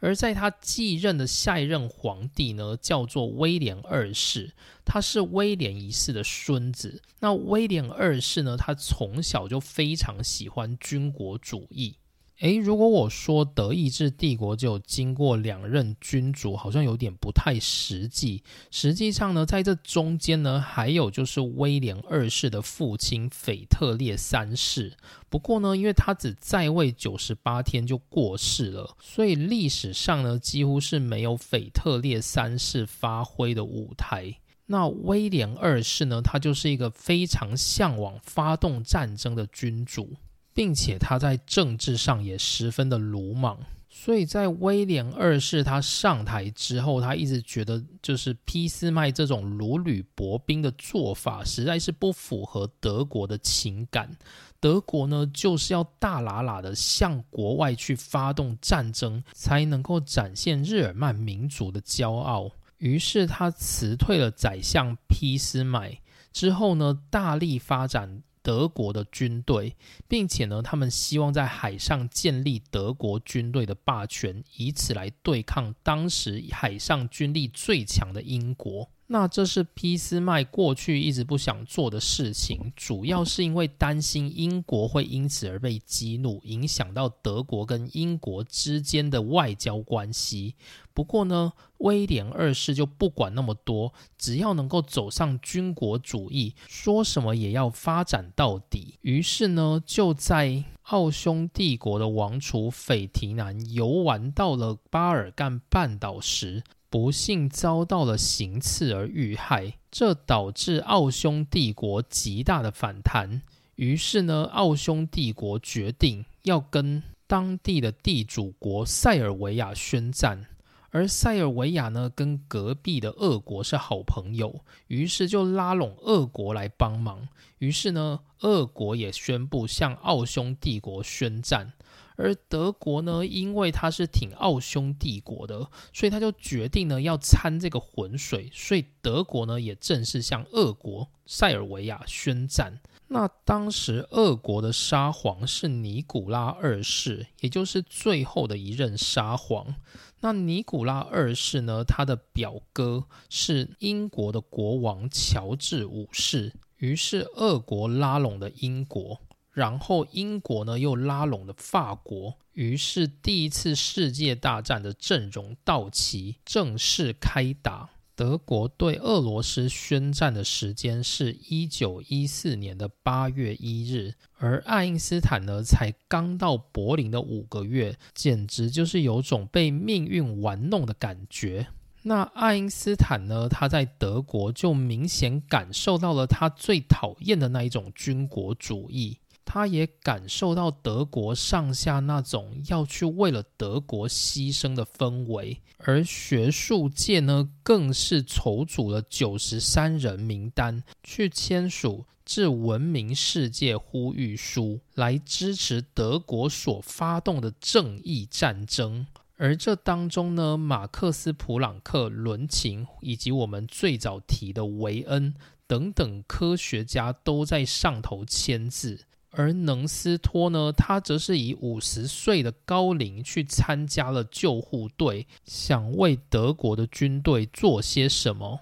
[0.00, 4.52] 而在他继任的下一任皇帝呢，叫做威廉二世，
[4.84, 7.02] 他是威廉一世的孙子。
[7.20, 11.96] 那威廉二世呢，他从小就非常喜欢军国主义。
[12.40, 18.42] 诶，如果我说德意志帝国就经过两任君主，好像有点不太实际。
[18.70, 24.96] 实际上呢，在这中间呢，还有就是威廉二世的父亲腓特烈三世。
[25.28, 34.34] 不过呢，因为他只在位九十八天就过世了，所以历史上呢，几乎是没有腓特烈三世发挥的舞台。
[34.64, 40.16] 那威廉二世呢，他就是一个非常向往发动战争的君主。
[40.60, 43.56] 并且他在政治上也十分的鲁莽，
[43.88, 54.14] 所以在威廉二世他上台之后，他一直觉得就是俾斯麦这种如履薄冰的做法实在是不符合德国的情感。
[54.60, 62.50] 德国呢就是要大喇喇的向国外去发动战争，才能够展现日耳曼民族的骄傲。
[62.76, 65.98] 于是他辞退了宰相俾斯麦
[66.34, 68.22] 之后呢，大力发展。
[68.50, 69.76] 德国的军队，
[70.08, 78.90] 并且呢，他们希望在海上建立德国军队的霸权，以此来对抗当时海上军力最强的英国。
[79.06, 90.56] 那这是俾斯麦过去一直不想做的事情，主要是因为担心英国会因此而被激怒，影响到德国跟英国之间的外交关系。
[91.00, 98.98] 不过呢，威廉二世就不管那么多，只要能够走上军国主义，说什么也要发展到底。
[99.00, 106.62] 于是呢，就在奥匈帝国的王储斐提南游玩到了巴尔干半岛时。
[106.90, 113.40] 不幸遭到了行刺而遇害，这导致奥匈帝国极大的反弹。
[113.76, 120.44] 于是呢，奥匈帝国决定要跟当地的地主国塞尔维亚宣战。
[120.90, 127.28] 而塞尔维亚呢，跟隔壁的俄国是好朋友，于是就拉拢俄国来帮忙。
[127.58, 131.72] 于是呢，俄国也宣布向奥匈帝国宣战。
[132.16, 142.80] 而德国呢，因为他是挺奥匈帝国的，所以他就决定呢要掺这个浑水，所以德国呢也正式向俄国塞尔维亚宣战。
[143.08, 149.74] 那当时俄国的沙皇是尼古拉二世，也就是最后的一任沙皇。
[150.20, 159.20] 那尼古拉二世呢，他的表哥是英国的国王乔治五世，于是俄国拉拢了英国。
[159.52, 167.90] 然后英国呢又拉拢了法国，于是第一次世界大战的阵容到齐，正式开打。
[168.20, 181.68] 德国对俄罗斯宣战的时间是一九一四年的八月一日，而爱因斯坦呢才刚到柏林的五个月，简直就是有种被命运玩弄的感觉。
[182.02, 189.16] 那爱因斯坦呢，他在德国就明显感受到了他最讨厌的那一种军国主义。
[189.44, 209.06] 他也感受到德国上下那种要去为了德国牺牲的氛围，而学术界呢，更是筹组了九十三人名单，去签署致文明世界呼吁书，来支持德国所发动的正义战争。
[209.36, 215.34] 而这当中呢，马克思、普朗克、伦琴以及我们最早提的维恩
[215.66, 219.00] 等等科学家都在上头签字。
[219.32, 228.60] 而能斯托呢，他则是以五十岁的高龄去参加了救护队，想为德国的军队做些什么。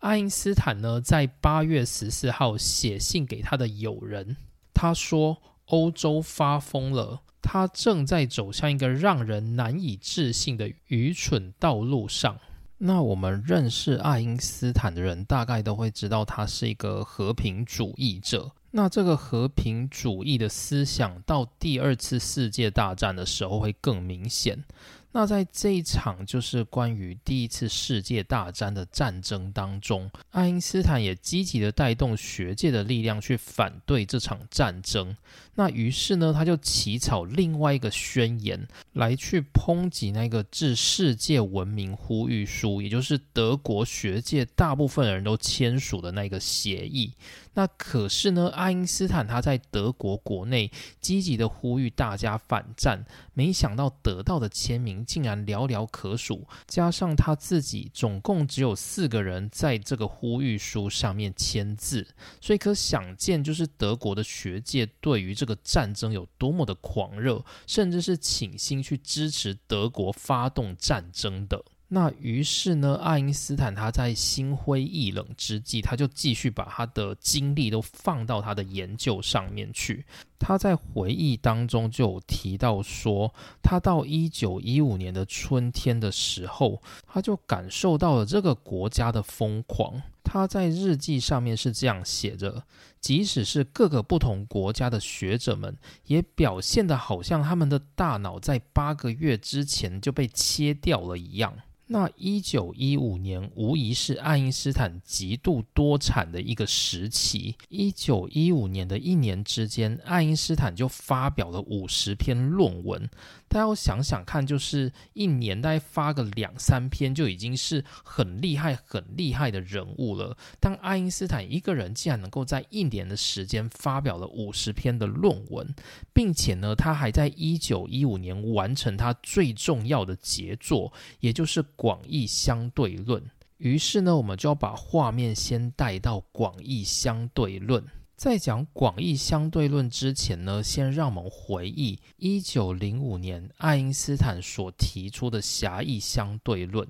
[0.00, 4.36] 爱因斯坦呢，在八月十四号写信给他的友人，
[4.72, 12.38] 他说：“欧洲发疯了，他正在走向一个让人难以置信的愚蠢道路上。”
[12.78, 18.52] 那我们认识爱因斯坦的人，大概都会知道他是一个和平主义者。
[18.72, 24.64] 那这个和平主义的思想到第二次世界大战的时候会更明显。
[25.12, 35.16] 那在这一场就是关于第一次世界大战的战争当中，爱因斯坦也积极的带动学界的力量去反对这场战争。
[35.56, 47.12] 那于是呢，他就起草另外一个宣言，来去抨击那个致世界文明呼吁书，也就是德国学界大部分人都签署的那个协议。
[47.54, 53.02] 那可是呢，爱因斯坦他在德国国内积极的呼吁大家反战，
[53.32, 62.06] 没想到得到的签名竟然寥寥可数，加上他自己总共只有四个人在这个呼吁书上面签字，
[62.42, 71.64] 所以可想见，就是德国的学界对于这个战争有多么的狂热，甚至是倾心去支持德国发动战争的。
[71.88, 80.04] 那于是呢，爱因斯坦他在心灰意冷之际，他就继续把他的精力都放到他的研究上面去。
[80.36, 83.32] 他在回忆当中就有提到说，
[83.62, 90.02] 他到一九一五年的春天的时候，他就感受到了这个国家的疯狂。
[90.26, 92.64] 他在日记上面是这样写着：
[93.00, 101.56] 即使是各个不同国家的学者们，也表现得好像他们的大脑在八个月之前就被切掉了一样。
[101.88, 107.54] 那一九一五年无疑是爱因斯坦极度多产的一个时期。
[107.68, 113.08] 一九一五年的一年之间，爱因斯坦就发表了五十篇论文。
[113.48, 120.36] 大家想想看，就是一年大概发个两三篇，就已经是很厉害、很厉害的人物了。
[120.58, 125.72] 当爱因斯坦一个人竟然能够在一年的时间发表了五十篇的论文，
[126.12, 133.22] 并且呢，他还在一九一五年完成他最重要的杰作，也就是广义相对论。
[133.58, 137.84] 于是呢，我们就要把画面先带到广义相对论。
[138.16, 146.88] 在讲广义相对论之前呢，先让我们回忆一九零五年爱因斯坦所提出的狭义相对论。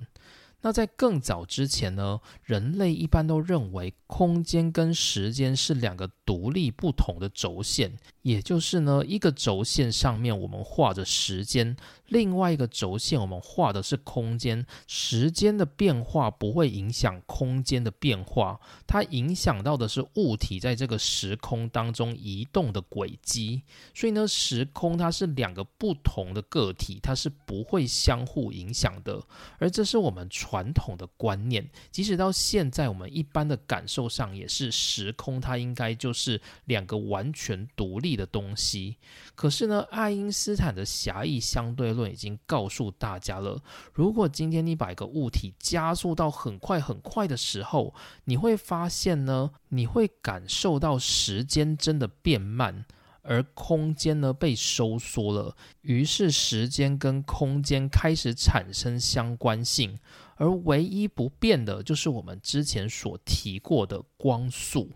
[0.61, 7.95] 那在更早之前呢，人类一般都认为空间跟时间是两个独立不同的轴线，
[8.27, 11.77] 也就是呢，一个轴线上面我们画着时间。
[12.07, 23.61] 另外一个轴线，我们画的是空间，时间的变化不会影响空间的变化，它影响到的是物体在这个时空当中移动的轨迹。
[23.93, 29.21] 所以呢，时空它是两个不同的个体，它是不会相互影响的。
[29.57, 38.97] 而这是我们传统的观念，即使到现在，我们一般的感受上也是时空，它应该就是两个完全独立的东西。
[39.35, 43.63] 可是呢，爱因斯坦的狭义相对论已经告诉大家了，
[43.93, 47.93] 如果今天你把一个物体加速到很快很快的时候，
[48.25, 52.83] 你会发现呢，你会感受到时间真的变慢，
[53.21, 59.99] 而空间呢被收缩了，于是时间跟空间开始产生相关性，
[60.37, 64.91] 而唯一不变的就是我们之前所提过的光速。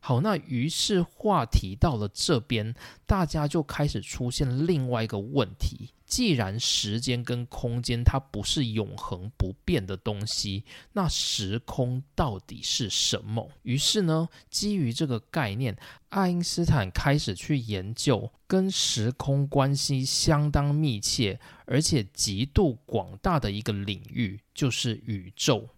[0.00, 2.74] 好，那于是话题到了这边，
[3.06, 5.90] 大家就开始出现另外一个问题。
[6.06, 13.48] 既然时间跟空间它不是永恒不变的东西，那时空到底是什么？
[13.62, 15.76] 于是呢，基于这个概念，
[16.08, 25.68] 爱因斯坦开始去研究跟时空关系相当密切而且极度广大的一个领域，就是宇宙。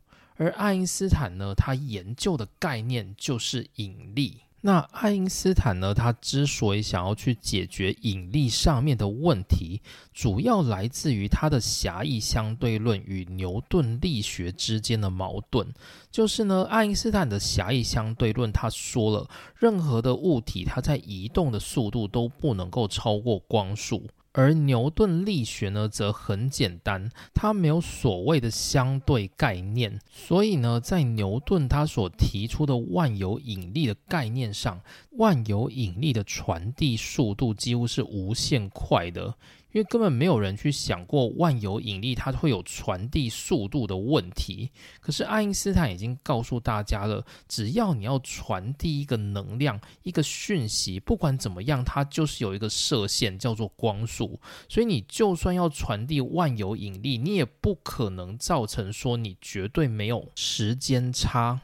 [0.43, 4.41] 而爱因斯坦呢，他研究的概念就是引力。
[4.65, 9.81] 那爱因斯坦呢，他之所以想要去解决引力上面的问题，
[10.13, 15.73] 主要来自于他的狭义相对论与牛顿力学之间的矛盾。
[16.11, 24.09] 就是呢，爱因斯坦的狭义相对论，他说了，任何的物体它在移动的速度都不能够超过光速。
[24.33, 34.81] 而牛顿力学呢，则很简单，它没有所谓的相对概念，所以呢，在牛顿他所提出的万有引力的概念上，
[35.13, 39.35] 万有引力的传递速度几乎是无限快的。
[39.73, 44.71] 因为根本没有人去想过万有引力它会有传递速度的问题，
[45.01, 61.63] 可是爱因斯坦已经告诉大家了，只要你要传递一个能量、一个讯息，不管怎么样，它就是有一个射线叫做光速，所以你就算要传递万有引力，你也不可能造成说你绝对没有时间差。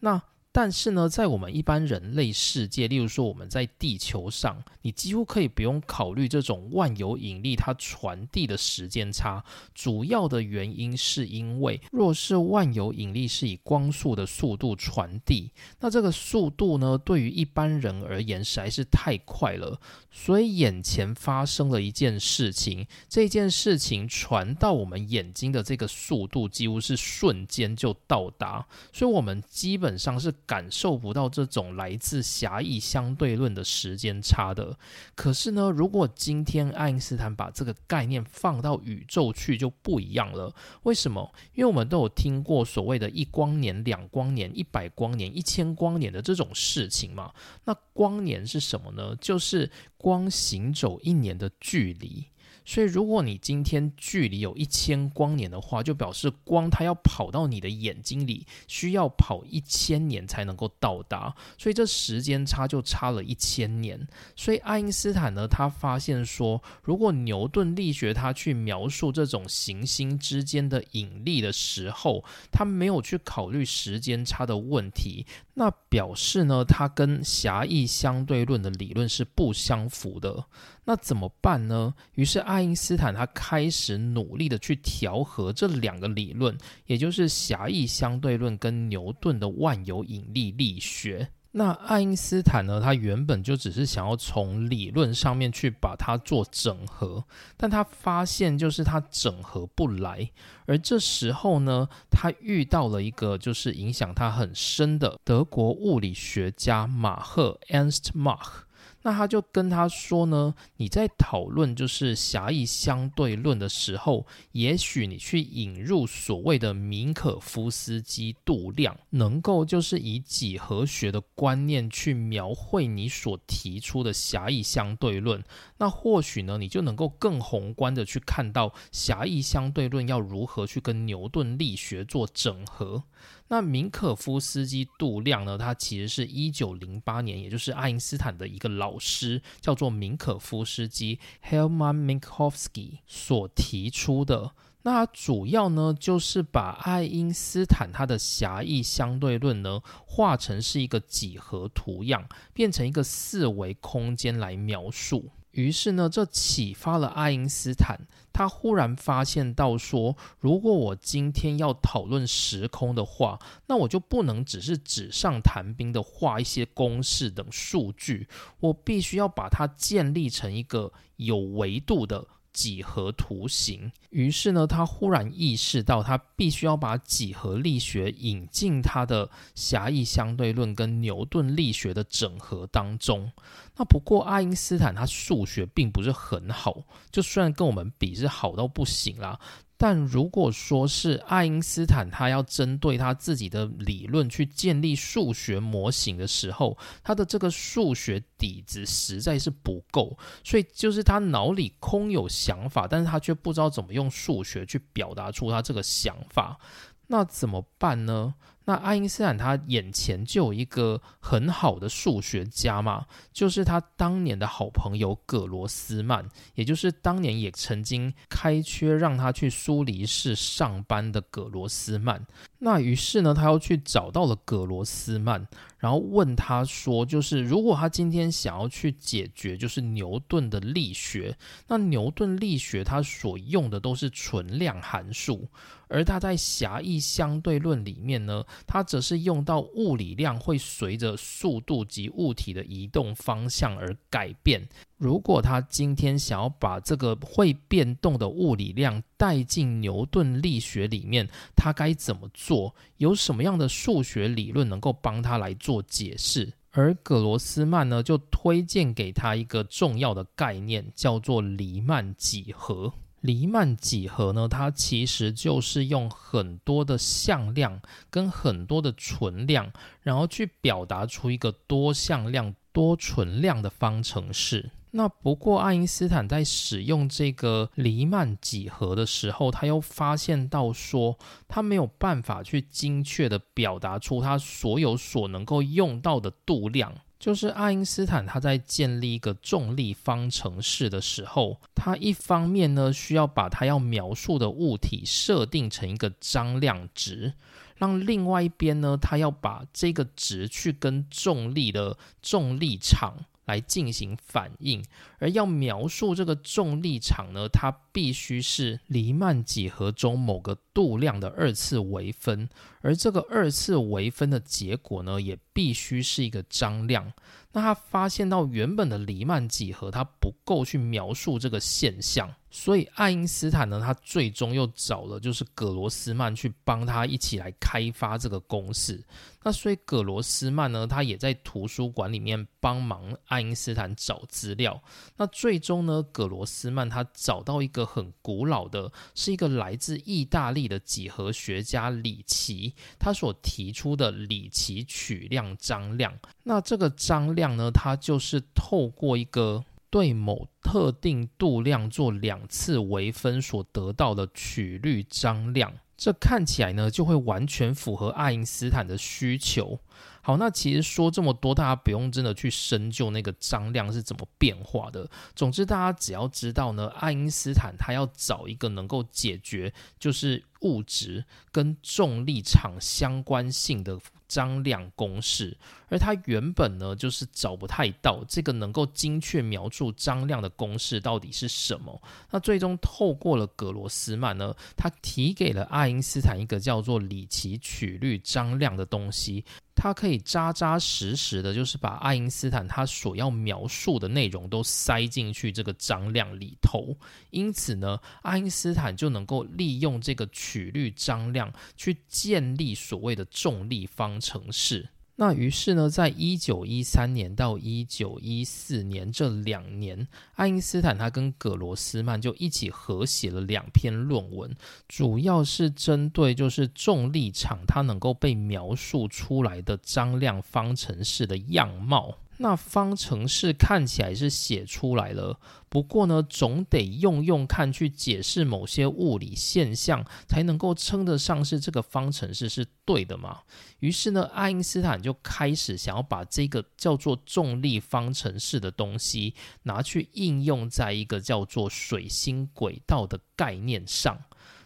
[0.00, 0.22] 那
[0.60, 9.44] 但是呢，在我们一般人类世界，例如说我们在地球上，你几乎可以不用考虑这种万有引力它传递的时间差。
[9.72, 19.80] 主要的原因是因为，若是万有引力是以光速的速度传递，那这个速度呢，对于一般人而言实在是太快了。
[20.10, 30.34] 所以眼前发生了一件事情，这件事情传到我们眼睛的这个速度几乎是瞬间就到达，所以我们基本上是。
[30.48, 34.78] 感受不到这种来自狭义相对论的时间差的。
[35.14, 40.54] 可是呢，如果今天爱因斯坦把这个概念放到宇宙去，就不一样了。
[40.84, 41.30] 为什么？
[41.54, 47.30] 因为我们都有听过所谓的一光年、两光年、一百光年、一千光年的这种事情嘛。
[47.66, 49.14] 那光年是什么呢？
[49.20, 52.24] 就是光行走一年的距离。
[52.68, 61.34] 所以，如果你今天距离有一千光年的话，就表示光它要跑到你的眼睛里，需要跑一千年才能够到达。
[61.56, 64.06] 所以这时间差就差了一千年。
[64.36, 80.44] 所以爱因斯坦呢，他发现说，如果牛顿力学他去描述这种行星之间的引力的时候，他没有去考虑时间差的问题，那表示呢，他跟狭义相对论的理论是不相符的。
[80.88, 81.92] 那怎么办呢？
[82.14, 91.28] 于是爱因斯坦他开始努力的去调和这两个理论，也就是狭义相对论跟牛顿的万有引力力学。
[91.50, 97.22] 那爱因斯坦呢，他原本就只是想要从理论上面去把它做整合，
[97.58, 100.30] 但他发现就是他整合不来。
[100.64, 108.62] 而这时候呢，他遇到了一个就是影响他很深的德国物理学家马赫 （Ernst Mach）。
[109.02, 125.42] 那他就跟他说呢，你在讨论就是狭义相对论的时候，也许你去引入所谓的明可夫斯基度量，能够就是以几何学的观念去描绘你所提出的狭义相对论，
[125.78, 133.04] 那或许呢，你就能够更宏观的去看到狭义相对论要如何去跟牛顿力学做整合。
[133.48, 135.56] 那明可夫斯基度量呢？
[135.56, 141.18] 它其实是一九零八年，也就是爱因斯坦的一个老师，叫做明可夫斯基
[141.48, 144.52] （Hermann Minkowski） 所提出的。
[144.82, 155.30] 那主要呢，就是把爱因斯坦他的狭义相对论呢，画成是一个几何图样，变成一个四维空间来描述。
[155.52, 158.06] 于是呢，这启发了爱因斯坦。
[158.32, 168.28] 他忽然发现到说，如果我今天要讨论时空的话，那我就不能只是纸上谈兵的画一些公式等数据，
[168.60, 172.28] 我必须要把它建立成一个有维度的。
[172.58, 173.92] 几何图形。
[174.10, 183.30] 于是呢，他忽然意识到，他必须要把几何力学引进他的狭义相对论跟牛顿力学的整合当中。
[183.76, 186.82] 那不过，爱因斯坦他数学并不是很好，
[187.12, 189.38] 就虽然跟我们比是好到不行啦。
[189.80, 206.58] 但如果说是爱因斯坦，他要针对他自己的理论去建立数学模型的时候，他的这个数学底子实在是不够，所以就是他脑里空有想法，但是他却不知道怎么用数学去表达出他这个想法，
[207.06, 208.34] 那怎么办呢？
[208.68, 222.26] 那爱因斯坦他眼前就有一个很好的数学家嘛，就是他当年的好朋友葛罗斯曼，也就是当年也曾经开缺让他去苏黎世上班的葛罗斯曼。
[222.58, 225.48] 那于是呢，他又去找到了葛罗斯曼。
[225.78, 231.38] 然后问他说：“就是如果他今天想要去解决，就是牛顿的力学，
[231.68, 235.46] 那牛顿力学它所用的都是纯量函数，
[235.88, 244.68] 而他在狭义相对论里面呢，它则是用到物理量会随着速度及物体的移动方向而改变。
[244.96, 252.74] 如果他今天想要把这个会变动的物理量带进牛顿力学里面，他该怎么做？
[252.96, 256.52] 有什么样的数学理论能够帮他来做解释？
[256.72, 262.92] 而葛罗斯曼呢，就推荐给他一个重要的概念，叫做黎曼几何。
[263.20, 274.70] 黎曼几何呢，它其实就是用很多的向量跟很多的存量，然后去表达出一个多向量多存量的方程式。
[274.90, 286.94] 那不过，爱因斯坦在使用这个黎曼几何的时候，他又发现到说，他没有办法去精确的表达出他所有所能够用到的度量。
[287.18, 297.34] 就是爱因斯坦他在建立一个重力方程式的时候，他一方面呢需要把他要描述的物体设定成一个张量值。
[297.76, 303.24] 让另外一边呢，他要把这个值去跟重力的重力场。
[303.48, 304.84] 来进行反应，
[305.18, 312.46] 而要描述这个重力场呢，它必须是黎曼几何中某个度量的二次微分，
[312.82, 317.10] 而这个二次微分的结果呢，也必须是一个张量。
[317.52, 322.30] 那他发现到原本的黎曼几何它不够去描述这个现象。
[322.50, 329.04] 所以爱因斯坦呢，他最终又找了就是葛罗斯曼去帮他一起来开发这个公式。
[329.42, 334.82] 那所以葛罗斯曼呢，他也在图书馆里面帮忙爱因斯坦找资料。
[335.16, 346.18] 那最终呢，葛罗斯曼他找到一个很古老的，是一个来自意大利的几何学家里奇他所提出的里奇取量张量。
[346.44, 349.62] 那这个张量呢，它就是透过一个。
[349.90, 359.80] 对某特定度量做两次微分所得到的曲率张量，这看起来呢就会完全符合爱因斯坦的需求。
[360.20, 365.08] 好，那其实说这么多，大家不用真的去深究那个张量是怎么变化的。
[365.34, 373.98] 总之，大家只要知道呢，爱因斯坦他要找一个能够解决就是物质跟重力场相关性的。
[374.28, 375.56] 张量公式，
[375.88, 382.02] 而他原本呢就是找不太到这个能够精确描述张量的公式到底是什么。
[382.30, 389.44] 那最终透过了格罗斯曼呢，他提给了爱因斯坦一个叫做里奇曲率张量的东西。
[389.80, 396.96] 它可以扎扎实实的，就是把爱因斯坦他所要描述的内容都塞进去这个张量里头，
[397.30, 404.88] 因此呢，爱因斯坦就能够利用这个曲率张量去建立所谓的重力方程式。
[405.20, 410.06] 那于是呢，在一九一三年到一九一四年这两年，
[410.36, 414.54] 爱因斯坦他跟葛罗斯曼就一起合写了两篇论文，
[414.86, 422.16] 主要是针对就是重力场它能够被描述出来的张量方程式的样貌。
[422.40, 425.36] 那方程式看起来是写出来了，
[425.68, 433.42] 不过呢，总得用用看去解释某些物理现象，才能够称得上是这个方程式是对的嘛。
[433.80, 444.18] 于是呢，爱因斯坦就开始想要把这个叫做重力方程式的东西拿去应用在一个叫做水星轨道的概念上。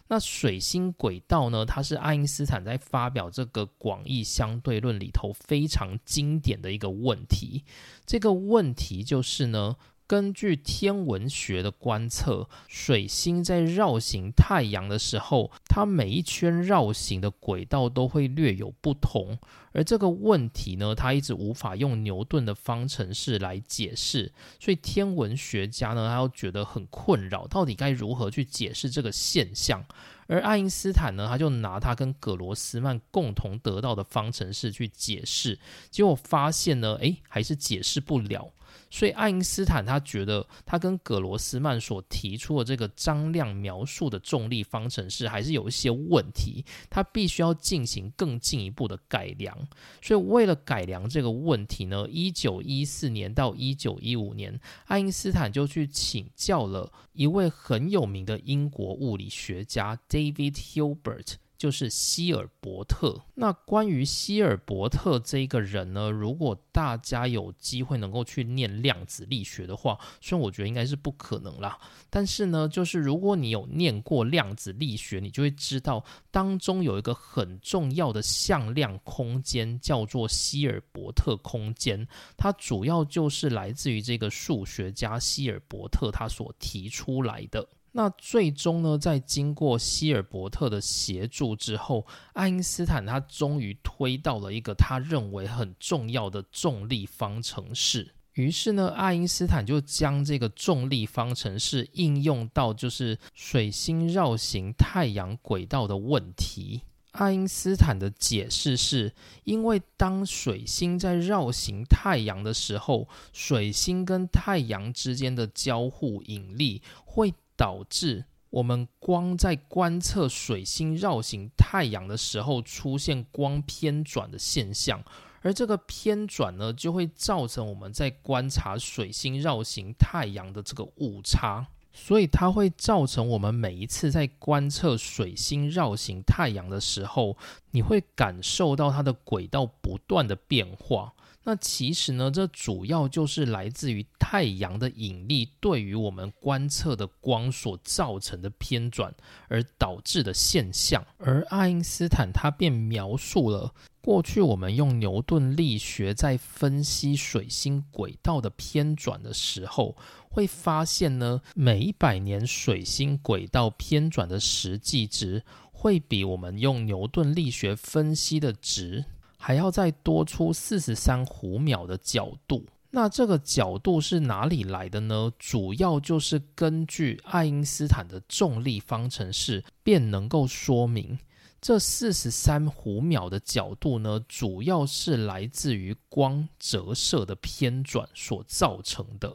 [0.07, 1.65] 那水星轨道呢？
[1.65, 7.63] 它是爱因斯坦在发表这个广义相对论里头非常经典的一个问题。
[8.05, 9.75] 这个问题就是呢。
[10.05, 19.37] 根据天文学的观测，水星在绕行太阳的时候，它每一圈绕行的轨道都会略有不同。
[19.71, 29.83] 而这个问题呢，它一直无法用牛顿的方程式来解释，所以天文学家呢，他又觉得很困扰，到底该如何去解释这个现象？
[30.27, 35.57] 而爱因斯坦呢，他就拿他跟葛罗斯曼共同得到的方程式去解释，
[35.89, 38.51] 结果发现呢，诶，还是解释不了。
[38.89, 49.57] 所以爱因斯坦他觉得他跟葛罗斯曼所提出的这个张量描述的重力方程式还是有一些问题，他必须要进行更进一步的改良。
[50.01, 61.35] 所以为了改良这个问题呢，一九一四年到一九一五年，爱因斯坦就去请教了一位很有名的英国物理学家 David Hilbert。
[61.63, 63.23] 就是希尔伯特。
[63.35, 82.05] 那关于希尔伯特这一个人呢，如果大家有机会能够去念量子力学的话，虽然我觉得应该是不可能啦，但是呢，就是如果你有念过量子力学，你就会知道当中有一个很重要的向量空间，叫做希尔伯特空间。
[82.35, 87.65] 它主要就是来自于这个数学家希尔伯特他所提出来的。
[87.95, 98.15] 那最终呢，在经过希尔伯特的协助之后，爱因斯坦他终于推到了一个他认为很重要的重力方程式。
[98.33, 106.81] 于是呢，爱因斯坦就将这个重力方程式应用到就是水星绕行太阳轨道的问题。
[107.11, 109.13] 爱因斯坦的解释是，
[109.43, 117.31] 因为当水星在绕行太阳的时候，水星跟太阳之间的交互引力会。
[117.63, 125.01] 导致我们光在观测水星绕行太阳的时候出现光偏转的现象，
[125.41, 137.37] 而这个偏转呢，就会造成我们在观察水星绕行太阳的这个误差，所以它会造成我们每一次在观测水星绕行太阳的时候，
[137.71, 141.13] 你会感受到它的轨道不断的变化。
[141.45, 149.13] 那其实呢，这主要就是来自于太阳的引力对于我们观测的光所造成的偏转
[149.49, 151.05] 而导致的现象。
[151.17, 159.97] 而爱因斯坦他便描述了过去我们用牛顿力学在分析水星轨道的偏转的时候，
[160.29, 169.05] 会发现呢，每一百年水星轨道偏转的实际值会比我们用牛顿力学分析的值。
[169.45, 175.29] 还要再多出四十三弧秒的角度，那这个角度是哪里来的呢？
[175.37, 181.19] 主要就是根据爱因斯坦的重力方程式，便能够说明
[181.59, 189.29] 这四十三弧秒的角度呢，主要是来自于光折射的偏转所造成的。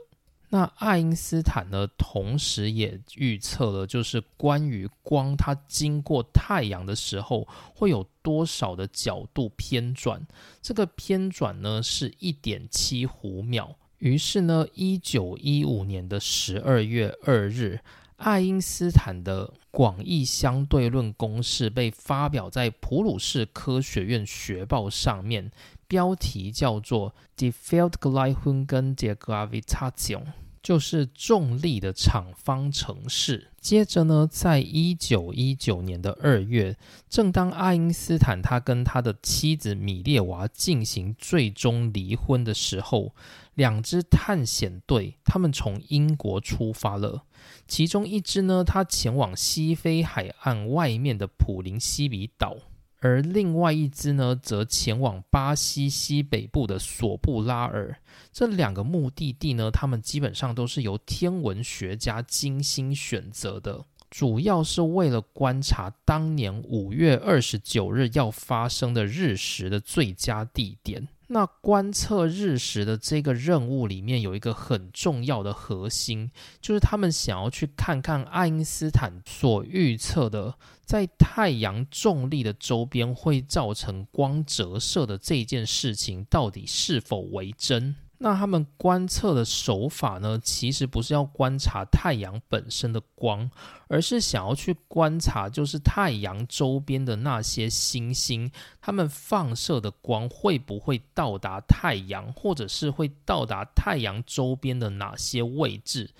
[0.51, 10.27] 那爱因斯坦呢，同时也预测了，就是关于光它经过太阳的时候会有多少的角度偏转，
[10.63, 13.77] 这个偏转呢是一点七弧秒。
[13.99, 17.81] 于是呢，一九一五年的十二月二日，
[18.17, 25.51] 爱因斯坦的广义相对论公式被发表在普鲁士科学院学报上面。
[25.89, 30.23] 标题叫做 “Die Feldgleichung der Gravitation”，
[30.63, 33.49] 就是重力的场方程式。
[33.61, 36.77] 接着呢，在一九一九年的二月，
[37.09, 43.15] 正当爱因斯坦他跟他的妻子米列娃进行最终离婚的时候，
[43.55, 47.25] 两支探险队他们从英国出发了。
[47.67, 52.57] 其中一支呢，他前往西非海岸外面的普林西比岛。
[53.01, 57.97] 而另外一支呢，则前往巴西西北部的索布拉尔。
[58.33, 71.07] 这两个目的地呢，他们基本上都是由天文学家精心选择的，主要是为了观察当年五月二十九日要发生的日食的最佳地点。
[71.31, 80.55] 那观测日食的这个任务里面有一个很重要的核心，就是他们想要去看看爱因斯坦所预测的，
[80.85, 87.95] 在太阳重力的周边会造成光折射的这件事情到底是否为真。
[88.21, 93.49] 那他们观测的手法呢，其实不是要观察太阳本身的光，
[93.87, 98.51] 而是想要去观察，就是太阳周边的那些星星，
[98.81, 106.11] 它们放射的光会不会到达太阳，或者是会到达太阳周边的哪些位置。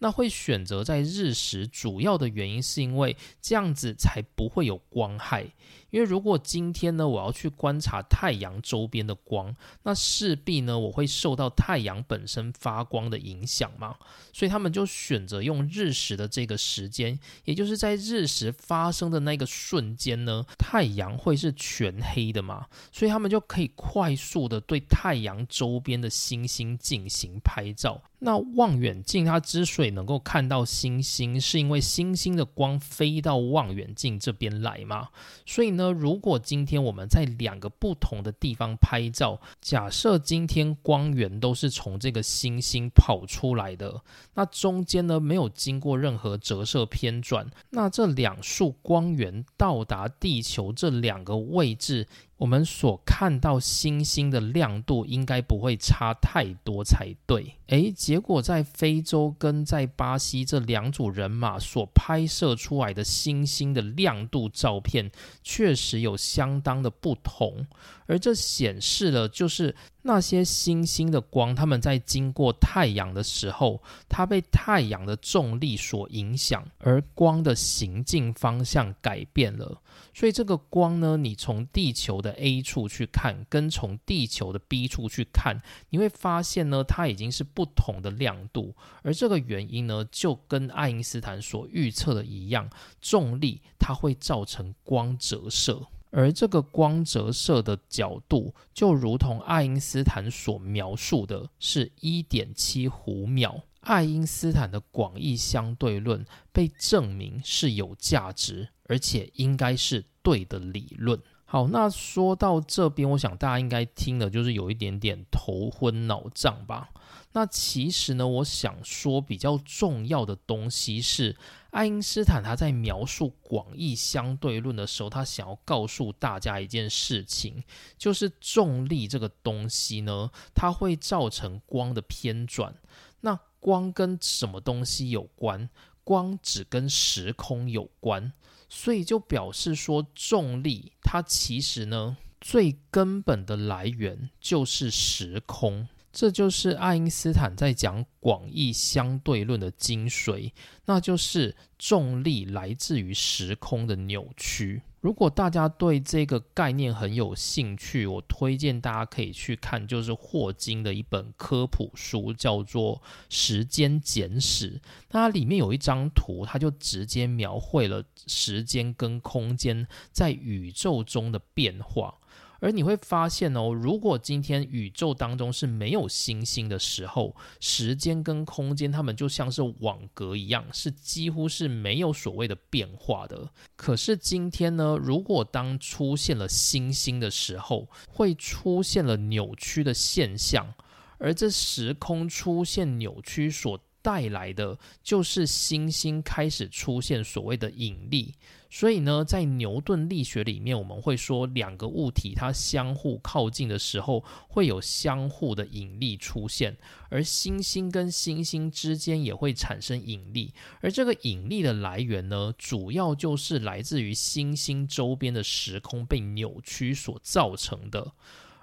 [0.00, 5.44] 那会选择在日食，主要的原因是因为这样子才不会有光害。
[5.90, 13.96] 因为如果今天呢，我要去观察太阳周边的光，那势必呢，我会受到太阳本身发光的影响嘛。
[14.32, 22.66] 所以他们就选择用日食的这个时间，也就是在日食发生的那个瞬间呢，太阳会是全黑的嘛。
[22.92, 28.00] 所以他们就可以快速的对太阳周边的星星进行拍照。
[28.20, 35.08] 那望远镜它之所以能够看到星星，是因为星星的光飞到望远镜这边来嘛。
[35.46, 44.02] 所以那，如果今天我们在两个不同的地方拍照，假设今天光源都是从这个星星跑出来的，
[44.34, 52.08] 那中间呢没有经过任何折射偏转，那这两束光源到达地球这两个位置。
[52.38, 57.54] 我们所看到星星的亮度应该不会差太多才对。
[57.66, 65.10] 诶，结果在非洲跟在巴西这两组人马所拍摄出来的星星的亮度照片，
[65.42, 67.66] 确实有相当的不同。
[68.06, 79.82] 而这显示了，就是那些星星的光，它们在经过太阳的时候，它被太阳的重力所影响，而光的行进方向改变了。
[80.12, 88.74] 所以这个光呢，你从地球的 A 处去看，跟从地球的 B 处去看，你会发现呢，它已经是不同的亮度。
[89.02, 92.68] 而这个原因呢，就跟爱因斯坦所预测的一样，
[93.00, 95.86] 重力它会造成光折射。
[96.10, 103.62] 而这个光折射的角度，就如同爱因斯坦所描述的，是一点七弧秒。
[103.80, 111.20] 爱因斯坦的广义相对论被证明是有价值，而且应该是对的理论。
[111.44, 116.90] 好，那说到这边，我想大家应该听的就是有一点点头昏脑胀吧。
[117.32, 121.36] 那其实呢，我想说比较重要的东西是，
[121.70, 127.62] 爱因斯坦他在描述广义相对论的时候，他想要告诉大家一件事情，
[127.96, 132.74] 就是重力这个东西呢，它会造成光的偏转。
[133.20, 135.70] 那光跟什么东西有关？
[136.04, 138.32] 光只跟时空有关，
[138.68, 142.16] 所以就表示说，重力它其实呢。
[142.40, 145.88] 最根本的来源就是时空。
[146.12, 150.52] 这就是爱因斯坦在讲广义相对论的精髓，
[150.86, 154.82] 那就是重力来自于时空的扭曲。
[155.00, 162.96] 如果大家对这个概念很有兴趣，我推荐大家可以去看，就是霍金的一本科普书，叫做
[163.28, 164.72] 《时间简史》。
[165.08, 172.18] 它里面有一张图，它就直接描绘了时间跟空间在宇宙中的变化。
[172.60, 183.48] 而你会发现哦，如果今天宇宙当中是没有星星的时候，时间跟空间它们就像是网格一样，是几乎是没有所谓的变化的。
[183.76, 190.74] 可是今天呢，如果当出现了星星的时候，会出现了扭曲的现象，
[191.18, 198.34] 而这时空出现扭曲所带来的，就是星星开始出现所谓的引力。
[198.70, 206.76] 所以呢，在牛顿力学里面，我们会说两个物体它相互靠近的时候，会有相互的引力出现，
[207.08, 218.12] 而星星跟星星之间也会产生引力，而这个引力的来源呢，主要就是来自于星星周边的时空被扭曲所造成的。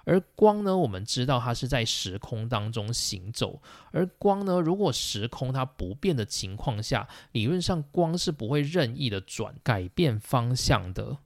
[0.06, 3.60] 而光呢，我们知道它是在时空当中行走。
[3.90, 11.18] 而光呢，如果时空它不变的情况下，理论上光是不会任意的转改变方向的。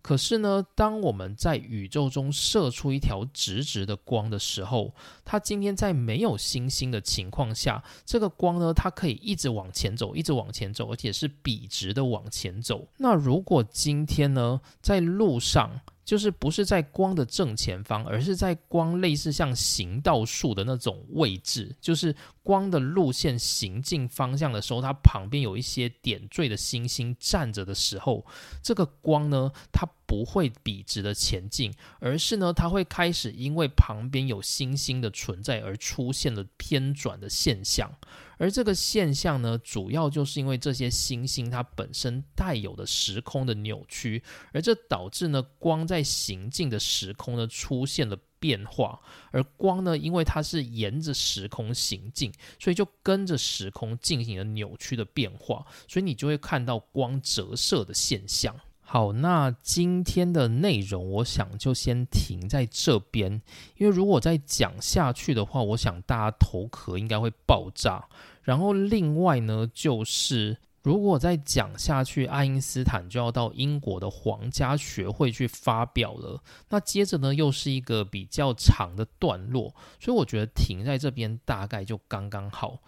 [0.00, 12.86] 可是呢，当我们在宇宙中射出一条直直的光的时候，它今天在没有星星的情况下，这个光呢，它可以一直往前走，一直往前走，而且是笔直的往前走。
[12.96, 28.24] 那如果今天呢，在路上，就是不是在光的正前方，而是在光类似像行道树的那种位置，就是光的路线行进方向的时候，它旁边有一些点缀的星星站着的时候，
[28.62, 37.94] 这个光呢，它不会笔直的前进，而是呢，它会开始因为旁边有星星的存在而出现了偏转的现象。
[38.38, 48.98] 而这个现象呢，主要就是因为这些星星它本身带有的时空的扭曲，而这导致呢光在行进的时空呢出现了变化，
[49.30, 58.58] 而光呢因为它是沿着时空行进，所以就跟着时空进行了扭曲的变化，所以你就会看到光折射的现象。
[58.90, 63.30] 好，那今天的内容，我想就先停在这边，
[63.76, 68.02] 因为如果再讲下去的话，我想大家头壳应该会爆炸。
[68.40, 76.42] 然后另外呢，就是如果再讲下去，爱因斯坦就要到英国的皇家学会去发表了。
[76.70, 82.78] 那接着呢，又是一个比较长的段落，所以我觉得停在这边大概就刚刚好。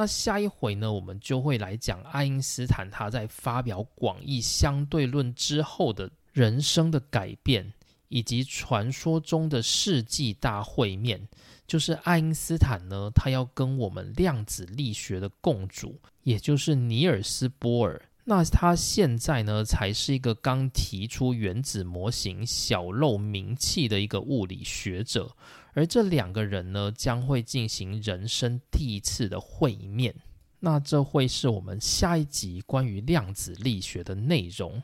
[0.00, 7.70] 那下一回呢，我们就会来讲爱因斯坦他在发表广义相对论之后的人生的改变，
[8.08, 11.28] 以及传说中的世纪大会面，
[11.66, 18.00] 就是爱因斯坦呢，他要跟我们量子力学的共主，也就是尼尔斯波尔。
[18.24, 25.36] 那他现在呢，才是一个刚提出原子模型、小露名气的一个物理学者。
[25.80, 30.14] 而这两个人呢，将会进行人生第一次的会面。
[30.58, 34.82] 那这会是我们下一集关于量子力学的内容。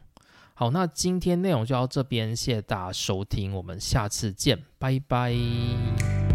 [0.55, 6.26] 好，那今天内容就到这边，谢谢大家收听，我们下次见，拜拜。